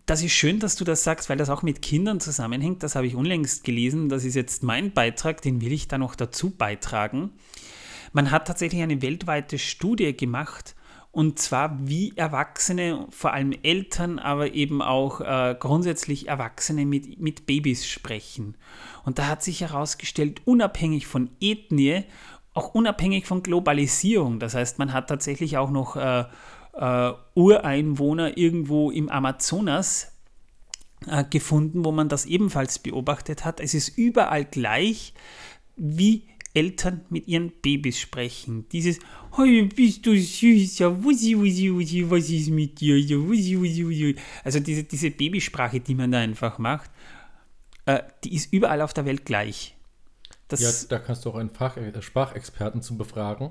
das 0.07 0.23
ist 0.23 0.33
schön, 0.33 0.61
dass 0.61 0.77
du 0.77 0.85
das 0.85 1.03
sagst, 1.03 1.29
weil 1.29 1.37
das 1.39 1.51
auch 1.51 1.63
mit 1.63 1.83
Kindern 1.83 2.21
zusammenhängt. 2.21 2.83
Das 2.83 2.95
habe 2.95 3.07
ich 3.07 3.15
unlängst 3.15 3.65
gelesen. 3.65 4.09
Das 4.09 4.25
ist 4.25 4.35
jetzt 4.35 4.63
mein 4.63 4.93
Beitrag, 4.93 5.41
den 5.43 5.61
will 5.61 5.73
ich 5.73 5.89
da 5.89 5.99
noch 5.99 6.15
dazu 6.15 6.51
beitragen. 6.51 7.33
Man 8.13 8.31
hat 8.31 8.47
tatsächlich 8.47 8.83
eine 8.83 9.03
weltweite 9.03 9.59
Studie 9.59 10.15
gemacht, 10.17 10.75
und 11.15 11.39
zwar 11.39 11.79
wie 11.89 12.13
Erwachsene, 12.17 13.07
vor 13.11 13.33
allem 13.33 13.53
Eltern, 13.63 14.19
aber 14.19 14.53
eben 14.53 14.83
auch 14.83 15.21
äh, 15.21 15.55
grundsätzlich 15.59 16.29
Erwachsene 16.29 16.85
mit, 16.85 17.21
mit 17.21 17.47
Babys 17.47 17.87
sprechen. 17.87 18.57
Und 19.05 19.21
da 19.21 19.29
hat 19.29 19.43
sich 19.43 19.61
herausgestellt, 19.61 20.43
unabhängig 20.45 21.07
von 21.07 21.31
Ethnie, 21.41 22.03
auch 22.53 22.75
unabhängig 22.75 23.27
von 23.27 23.45
Globalisierung, 23.45 24.41
das 24.41 24.55
heißt, 24.55 24.79
man 24.79 24.93
hat 24.93 25.09
tatsächlich 25.09 25.57
auch 25.57 25.71
noch 25.71 25.97
äh, 25.97 26.25
äh, 26.73 27.13
Ureinwohner 27.35 28.37
irgendwo 28.37 28.91
im 28.91 29.09
Amazonas 29.09 30.13
äh, 31.07 31.23
gefunden, 31.25 31.85
wo 31.85 31.93
man 31.93 32.09
das 32.09 32.27
ebenfalls 32.27 32.81
beobachtet 32.81 33.45
hat. 33.45 33.61
Es 33.61 33.75
ist 33.75 33.97
überall 33.97 34.45
gleich, 34.45 35.15
wie 35.77 36.25
Eltern 36.55 37.03
mit 37.11 37.27
ihren 37.27 37.51
Babys 37.51 37.99
sprechen. 37.99 38.67
Dieses, 38.71 39.01
hey, 39.37 39.65
bist 39.65 40.07
du 40.07 40.17
süß, 40.17 40.79
ja, 40.79 41.05
wussi, 41.05 41.37
wussi, 41.37 41.73
wussi, 41.73 42.09
was 42.09 42.31
ist 42.31 42.49
mit 42.51 42.81
dir, 42.81 42.99
ja, 42.99 43.17
wussi, 43.17 43.59
wussi, 43.59 43.85
wussi. 43.85 44.17
Also 44.45 44.61
diese, 44.61 44.85
diese 44.85 45.11
Babysprache, 45.11 45.81
die 45.81 45.95
man 45.95 46.13
da 46.13 46.21
einfach 46.21 46.59
macht, 46.59 46.91
äh, 47.87 48.03
die 48.23 48.35
ist 48.35 48.53
überall 48.53 48.81
auf 48.81 48.95
der 48.95 49.05
Welt 49.05 49.25
gleich. 49.25 49.77
Das, 50.49 50.61
Ja, 50.61 50.71
da 50.89 50.99
kannst 50.99 51.25
du 51.25 51.31
auch 51.31 51.37
einen 51.37 51.51
Fach 51.51 51.77
äh, 51.77 52.01
Sprachexperten 52.01 52.83
zu 52.83 52.97
befragen. 52.97 53.51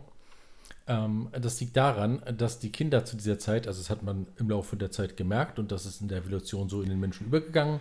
Ähm, 0.88 1.30
das 1.32 1.60
liegt 1.60 1.76
daran, 1.78 2.22
dass 2.38 2.60
die 2.60 2.72
Kinder 2.72 3.06
zu 3.06 3.16
dieser 3.16 3.40
Zeit, 3.40 3.68
also 3.68 3.82
das 3.82 3.90
hat 3.90 4.04
man 4.04 4.28
im 4.38 4.50
Laufe 4.50 4.76
der 4.76 4.92
Zeit 4.92 5.18
gemerkt 5.18 5.60
und 5.60 5.72
das 5.72 5.86
ist 5.86 6.02
in 6.02 6.08
der 6.08 6.20
Evolution 6.20 6.70
so 6.70 6.82
in 6.82 6.90
den 6.90 7.00
Menschen 7.00 7.28
übergegangen, 7.28 7.80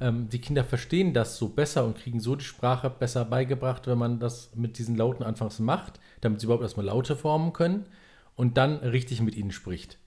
ähm, 0.00 0.28
die 0.28 0.40
Kinder 0.40 0.64
verstehen 0.64 1.14
das 1.14 1.36
so 1.36 1.48
besser 1.48 1.84
und 1.84 1.98
kriegen 1.98 2.20
so 2.20 2.36
die 2.36 2.44
Sprache 2.44 2.90
besser 2.90 3.24
beigebracht, 3.24 3.86
wenn 3.86 3.98
man 3.98 4.18
das 4.18 4.50
mit 4.54 4.78
diesen 4.78 4.96
Lauten 4.96 5.22
anfangs 5.22 5.58
macht, 5.58 6.00
damit 6.20 6.40
sie 6.40 6.46
überhaupt 6.46 6.62
erstmal 6.62 6.86
Laute 6.86 7.16
formen 7.16 7.52
können 7.52 7.86
und 8.34 8.56
dann 8.56 8.76
richtig 8.76 9.20
mit 9.20 9.36
ihnen 9.36 9.52
spricht. 9.52 9.98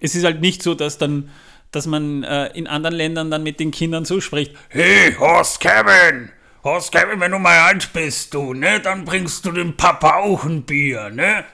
es 0.00 0.14
ist 0.14 0.24
halt 0.24 0.40
nicht 0.40 0.62
so, 0.62 0.74
dass 0.74 0.98
dann, 0.98 1.30
dass 1.70 1.86
man 1.86 2.22
äh, 2.22 2.48
in 2.48 2.66
anderen 2.66 2.96
Ländern 2.96 3.30
dann 3.30 3.42
mit 3.42 3.60
den 3.60 3.70
Kindern 3.70 4.04
so 4.04 4.20
spricht. 4.20 4.54
Hey, 4.68 5.14
Horst 5.18 5.60
Kevin! 5.60 6.30
Horst 6.64 6.90
Kevin, 6.90 7.20
wenn 7.20 7.30
du 7.30 7.38
mal 7.38 7.58
alt 7.60 7.92
bist, 7.92 8.34
du, 8.34 8.52
ne, 8.52 8.80
dann 8.80 9.04
bringst 9.04 9.44
du 9.46 9.52
dem 9.52 9.76
Papa 9.76 10.16
auch 10.16 10.44
ein 10.44 10.64
Bier, 10.64 11.10
ne? 11.10 11.44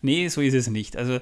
Nee, 0.00 0.28
so 0.28 0.40
ist 0.40 0.54
es 0.54 0.68
nicht. 0.68 0.96
Also, 0.96 1.20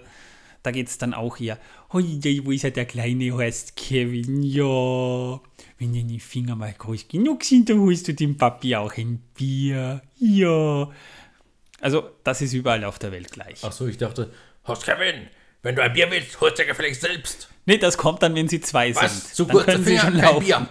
da 0.62 0.70
geht 0.70 0.88
es 0.88 0.98
dann 0.98 1.14
auch 1.14 1.40
eher, 1.40 1.58
hoi, 1.92 2.20
wo 2.44 2.50
ist 2.50 2.62
ja 2.62 2.70
der 2.70 2.84
kleine 2.84 3.32
Horst 3.32 3.76
Kevin? 3.76 4.42
Ja, 4.42 5.40
wenn 5.78 5.94
deine 5.94 6.18
Finger 6.20 6.56
mal 6.56 6.72
groß 6.76 7.08
genug 7.08 7.44
sind, 7.44 7.68
dann 7.68 7.80
holst 7.80 8.08
du 8.08 8.14
dem 8.14 8.36
Papi 8.36 8.76
auch 8.76 8.96
ein 8.96 9.22
Bier. 9.34 10.02
Ja. 10.18 10.90
Also, 11.80 12.10
das 12.24 12.40
ist 12.40 12.54
überall 12.54 12.84
auf 12.84 12.98
der 12.98 13.12
Welt 13.12 13.30
gleich. 13.30 13.62
Achso, 13.62 13.86
ich 13.86 13.98
dachte, 13.98 14.32
Horst 14.66 14.84
Kevin, 14.84 15.28
wenn 15.62 15.76
du 15.76 15.82
ein 15.82 15.92
Bier 15.92 16.10
willst, 16.10 16.40
holst 16.40 16.58
du 16.58 16.62
dir 16.62 16.68
gefälligst 16.68 17.02
selbst. 17.02 17.48
Nee, 17.66 17.78
das 17.78 17.98
kommt 17.98 18.22
dann, 18.22 18.34
wenn 18.34 18.48
sie 18.48 18.60
zwei 18.60 18.94
Was? 18.94 19.34
sind. 19.34 19.34
Zu 19.34 19.44
dann 19.44 19.64
können 19.64 19.84
sie 19.84 19.98
schon 19.98 20.14
laufen. 20.14 20.44
Bier. 20.44 20.68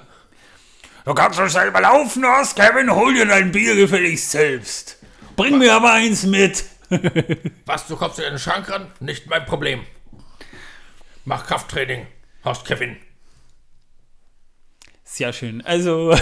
Du 1.05 1.13
kannst 1.13 1.37
doch 1.37 1.47
selber 1.47 1.81
laufen, 1.81 2.25
Horst 2.25 2.55
Kevin. 2.55 2.89
Hol 2.93 3.13
dir 3.13 3.25
dein 3.27 3.51
Bier 3.51 3.75
gefälligst 3.75 4.31
selbst. 4.31 4.97
Bring 5.35 5.59
mir 5.59 5.73
aber 5.73 5.91
eins 5.93 6.25
mit. 6.25 6.63
Was, 7.65 7.87
du 7.87 7.95
kommst 7.95 8.19
in 8.19 8.25
den 8.25 8.39
Schrank 8.39 8.69
ran? 8.69 8.91
Nicht 8.99 9.27
mein 9.27 9.45
Problem. 9.45 9.81
Mach 11.27 11.47
Krafttraining, 11.47 12.05
Horst 12.43 12.65
Kevin. 12.65 12.97
Sehr 15.03 15.33
schön. 15.33 15.65
Also, 15.65 16.15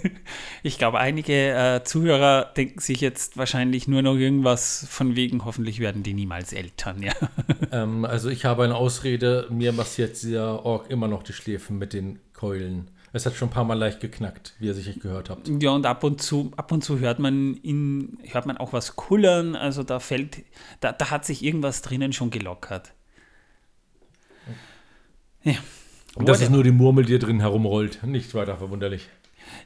ich 0.64 0.76
glaube, 0.76 0.98
einige 0.98 1.50
äh, 1.50 1.84
Zuhörer 1.84 2.46
denken 2.56 2.80
sich 2.80 3.00
jetzt 3.00 3.36
wahrscheinlich 3.36 3.86
nur 3.86 4.02
noch 4.02 4.16
irgendwas 4.16 4.88
von 4.90 5.14
wegen, 5.14 5.44
hoffentlich 5.44 5.78
werden 5.78 6.02
die 6.02 6.14
niemals 6.14 6.52
Eltern, 6.52 7.00
ja. 7.00 7.12
ähm, 7.70 8.04
also 8.04 8.28
ich 8.28 8.44
habe 8.44 8.64
eine 8.64 8.74
Ausrede, 8.74 9.46
mir 9.50 9.72
massiert 9.72 10.20
dieser 10.20 10.64
Ork 10.66 10.90
immer 10.90 11.06
noch 11.06 11.22
die 11.22 11.32
Schläfen 11.32 11.78
mit 11.78 11.92
den 11.92 12.18
Keulen. 12.32 12.90
Es 13.12 13.26
hat 13.26 13.34
schon 13.34 13.48
ein 13.48 13.52
paar 13.52 13.64
Mal 13.64 13.78
leicht 13.78 14.00
geknackt, 14.00 14.56
wie 14.58 14.66
ihr 14.66 14.74
sicher 14.74 14.94
gehört 14.94 15.30
habt. 15.30 15.48
Ja, 15.62 15.70
und 15.70 15.86
ab 15.86 16.02
und 16.02 16.20
zu, 16.20 16.50
ab 16.56 16.72
und 16.72 16.82
zu 16.82 16.98
hört 16.98 17.20
man 17.20 17.54
in, 17.54 18.18
hört 18.24 18.46
man 18.46 18.56
auch 18.56 18.72
was 18.72 18.96
kullern, 18.96 19.54
also 19.54 19.84
da 19.84 20.00
fällt, 20.00 20.38
da, 20.80 20.90
da 20.90 21.10
hat 21.10 21.24
sich 21.24 21.44
irgendwas 21.44 21.82
drinnen 21.82 22.12
schon 22.12 22.30
gelockert. 22.30 22.92
Ja. 25.44 25.54
Und 26.14 26.28
das 26.28 26.40
ist 26.40 26.50
nur 26.50 26.64
die 26.64 26.72
Murmel, 26.72 27.04
die 27.04 27.18
drin 27.18 27.40
herumrollt. 27.40 28.02
Nicht 28.04 28.34
weiter 28.34 28.56
verwunderlich. 28.56 29.08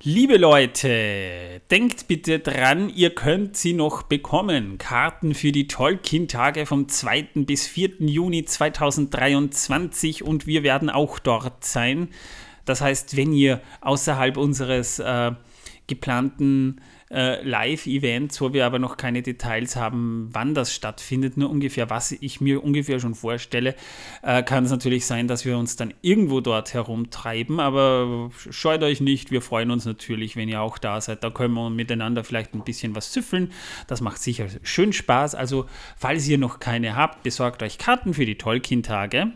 Liebe 0.02 0.36
Leute, 0.36 1.60
denkt 1.70 2.08
bitte 2.08 2.38
dran, 2.38 2.90
ihr 2.90 3.14
könnt 3.14 3.56
sie 3.56 3.72
noch 3.72 4.02
bekommen. 4.02 4.78
Karten 4.78 5.34
für 5.34 5.52
die 5.52 5.66
Tolkien-Tage 5.66 6.66
vom 6.66 6.88
2. 6.88 7.28
bis 7.46 7.66
4. 7.66 8.00
Juni 8.00 8.44
2023 8.44 10.22
und 10.22 10.46
wir 10.46 10.62
werden 10.62 10.90
auch 10.90 11.18
dort 11.18 11.64
sein. 11.64 12.08
Das 12.64 12.80
heißt, 12.80 13.16
wenn 13.16 13.32
ihr 13.32 13.60
außerhalb 13.80 14.36
unseres 14.36 14.98
äh, 14.98 15.32
geplanten 15.86 16.78
äh, 16.78 16.93
Live-Events, 17.42 18.40
wo 18.40 18.52
wir 18.52 18.66
aber 18.66 18.78
noch 18.78 18.96
keine 18.96 19.22
Details 19.22 19.76
haben, 19.76 20.28
wann 20.32 20.54
das 20.54 20.74
stattfindet, 20.74 21.36
nur 21.36 21.50
ungefähr, 21.50 21.90
was 21.90 22.12
ich 22.12 22.40
mir 22.40 22.62
ungefähr 22.62 22.98
schon 22.98 23.14
vorstelle, 23.14 23.74
äh, 24.22 24.42
kann 24.42 24.64
es 24.64 24.70
natürlich 24.70 25.06
sein, 25.06 25.28
dass 25.28 25.44
wir 25.44 25.56
uns 25.56 25.76
dann 25.76 25.94
irgendwo 26.02 26.40
dort 26.40 26.74
herumtreiben, 26.74 27.60
aber 27.60 28.30
scheut 28.50 28.82
euch 28.82 29.00
nicht, 29.00 29.30
wir 29.30 29.42
freuen 29.42 29.70
uns 29.70 29.84
natürlich, 29.84 30.36
wenn 30.36 30.48
ihr 30.48 30.60
auch 30.60 30.78
da 30.78 31.00
seid. 31.00 31.22
Da 31.22 31.30
können 31.30 31.54
wir 31.54 31.70
miteinander 31.70 32.24
vielleicht 32.24 32.54
ein 32.54 32.64
bisschen 32.64 32.96
was 32.96 33.12
süffeln. 33.12 33.52
Das 33.86 34.00
macht 34.00 34.20
sicher 34.20 34.46
schön 34.62 34.92
Spaß. 34.92 35.34
Also, 35.34 35.66
falls 35.96 36.26
ihr 36.26 36.38
noch 36.38 36.58
keine 36.58 36.96
habt, 36.96 37.22
besorgt 37.22 37.62
euch 37.62 37.78
Karten 37.78 38.14
für 38.14 38.26
die 38.26 38.36
Tolkien-Tage. 38.38 39.32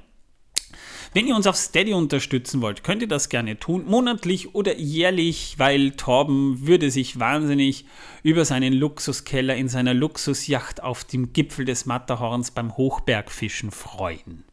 Wenn 1.15 1.27
ihr 1.27 1.35
uns 1.35 1.47
auf 1.47 1.57
Steady 1.57 1.95
unterstützen 1.95 2.61
wollt, 2.61 2.85
könnt 2.85 3.03
ihr 3.03 3.09
das 3.09 3.29
gerne 3.29 3.59
tun, 3.59 3.85
monatlich 3.87 4.55
oder 4.55 4.77
jährlich, 4.77 5.55
weil 5.59 5.93
Torben 5.93 6.67
würde 6.67 6.91
sich 6.91 7.19
wahnsinnig 7.19 7.87
über 8.23 8.45
seinen 8.45 8.75
Luxuskeller 8.75 9.57
in 9.57 9.69
seiner 9.69 9.95
Luxusjacht 9.95 10.83
auf 10.83 11.05
dem 11.05 11.33
Gipfel 11.33 11.65
des 11.65 11.87
Matterhorns 11.87 12.51
beim 12.51 12.77
Hochbergfischen 12.77 13.71
freuen. 13.71 14.45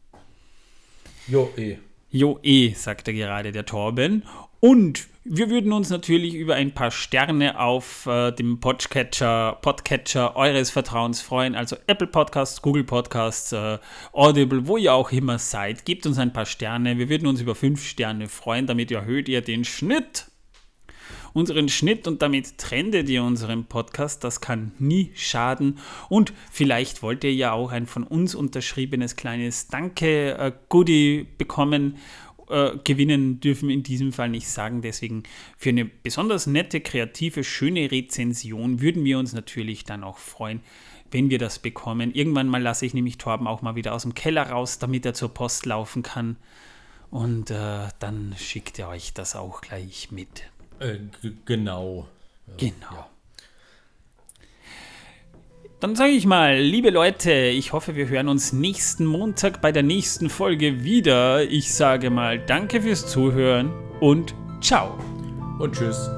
Jo, 1.28 1.52
eh. 1.56 1.78
Jo, 2.10 2.38
eh, 2.42 2.72
sagte 2.72 3.12
gerade 3.12 3.52
der 3.52 3.66
Torben. 3.66 4.22
Und 4.60 5.06
wir 5.24 5.50
würden 5.50 5.72
uns 5.72 5.90
natürlich 5.90 6.34
über 6.34 6.54
ein 6.54 6.72
paar 6.72 6.90
Sterne 6.90 7.58
auf 7.58 8.06
äh, 8.06 8.30
dem 8.30 8.60
Podcatcher, 8.60 9.58
Podcatcher 9.60 10.36
eures 10.36 10.70
Vertrauens 10.70 11.20
freuen. 11.20 11.54
Also 11.54 11.76
Apple 11.88 12.06
Podcasts, 12.06 12.62
Google 12.62 12.84
Podcasts, 12.84 13.52
äh, 13.52 13.78
Audible, 14.12 14.66
wo 14.68 14.76
ihr 14.76 14.94
auch 14.94 15.10
immer 15.10 15.38
seid. 15.38 15.84
Gebt 15.84 16.06
uns 16.06 16.18
ein 16.18 16.32
paar 16.32 16.46
Sterne. 16.46 16.96
Wir 16.96 17.08
würden 17.08 17.26
uns 17.26 17.40
über 17.40 17.54
fünf 17.54 17.84
Sterne 17.84 18.28
freuen. 18.28 18.66
Damit 18.66 18.90
erhöht 18.92 19.28
ihr 19.28 19.42
den 19.42 19.64
Schnitt. 19.64 20.30
Unseren 21.32 21.68
Schnitt 21.68 22.08
und 22.08 22.22
damit 22.22 22.56
trendet 22.56 23.10
ihr 23.10 23.22
unseren 23.22 23.66
Podcast. 23.66 24.24
Das 24.24 24.40
kann 24.40 24.72
nie 24.78 25.10
schaden. 25.14 25.80
Und 26.08 26.32
vielleicht 26.50 27.02
wollt 27.02 27.24
ihr 27.24 27.34
ja 27.34 27.52
auch 27.52 27.72
ein 27.72 27.86
von 27.86 28.04
uns 28.04 28.34
unterschriebenes 28.34 29.16
kleines 29.16 29.68
Danke-Goodie 29.68 31.26
bekommen 31.36 31.98
äh, 32.48 32.72
gewinnen 32.84 33.40
dürfen 33.40 33.70
in 33.70 33.82
diesem 33.82 34.12
Fall 34.12 34.28
nicht 34.28 34.48
sagen. 34.48 34.82
Deswegen 34.82 35.22
für 35.56 35.70
eine 35.70 35.84
besonders 35.84 36.46
nette, 36.46 36.80
kreative, 36.80 37.44
schöne 37.44 37.90
Rezension 37.90 38.80
würden 38.80 39.04
wir 39.04 39.18
uns 39.18 39.32
natürlich 39.32 39.84
dann 39.84 40.04
auch 40.04 40.18
freuen, 40.18 40.60
wenn 41.10 41.30
wir 41.30 41.38
das 41.38 41.58
bekommen. 41.58 42.12
Irgendwann 42.12 42.48
mal 42.48 42.62
lasse 42.62 42.86
ich 42.86 42.94
nämlich 42.94 43.18
Torben 43.18 43.46
auch 43.46 43.62
mal 43.62 43.76
wieder 43.76 43.94
aus 43.94 44.02
dem 44.02 44.14
Keller 44.14 44.50
raus, 44.50 44.78
damit 44.78 45.06
er 45.06 45.14
zur 45.14 45.32
Post 45.32 45.66
laufen 45.66 46.02
kann. 46.02 46.36
Und 47.10 47.50
äh, 47.50 47.88
dann 47.98 48.34
schickt 48.36 48.78
er 48.78 48.88
euch 48.88 49.12
das 49.14 49.36
auch 49.36 49.60
gleich 49.60 50.10
mit. 50.10 50.44
Äh, 50.80 50.98
genau. 51.44 52.08
Genau. 52.58 53.06
Dann 55.78 55.94
sage 55.94 56.12
ich 56.12 56.24
mal, 56.24 56.56
liebe 56.58 56.88
Leute, 56.88 57.32
ich 57.32 57.74
hoffe, 57.74 57.96
wir 57.96 58.08
hören 58.08 58.28
uns 58.28 58.54
nächsten 58.54 59.04
Montag 59.04 59.60
bei 59.60 59.72
der 59.72 59.82
nächsten 59.82 60.30
Folge 60.30 60.84
wieder. 60.84 61.42
Ich 61.50 61.74
sage 61.74 62.08
mal, 62.08 62.38
danke 62.38 62.80
fürs 62.80 63.06
Zuhören 63.06 63.70
und 64.00 64.34
ciao. 64.62 64.98
Und 65.58 65.74
tschüss. 65.74 66.10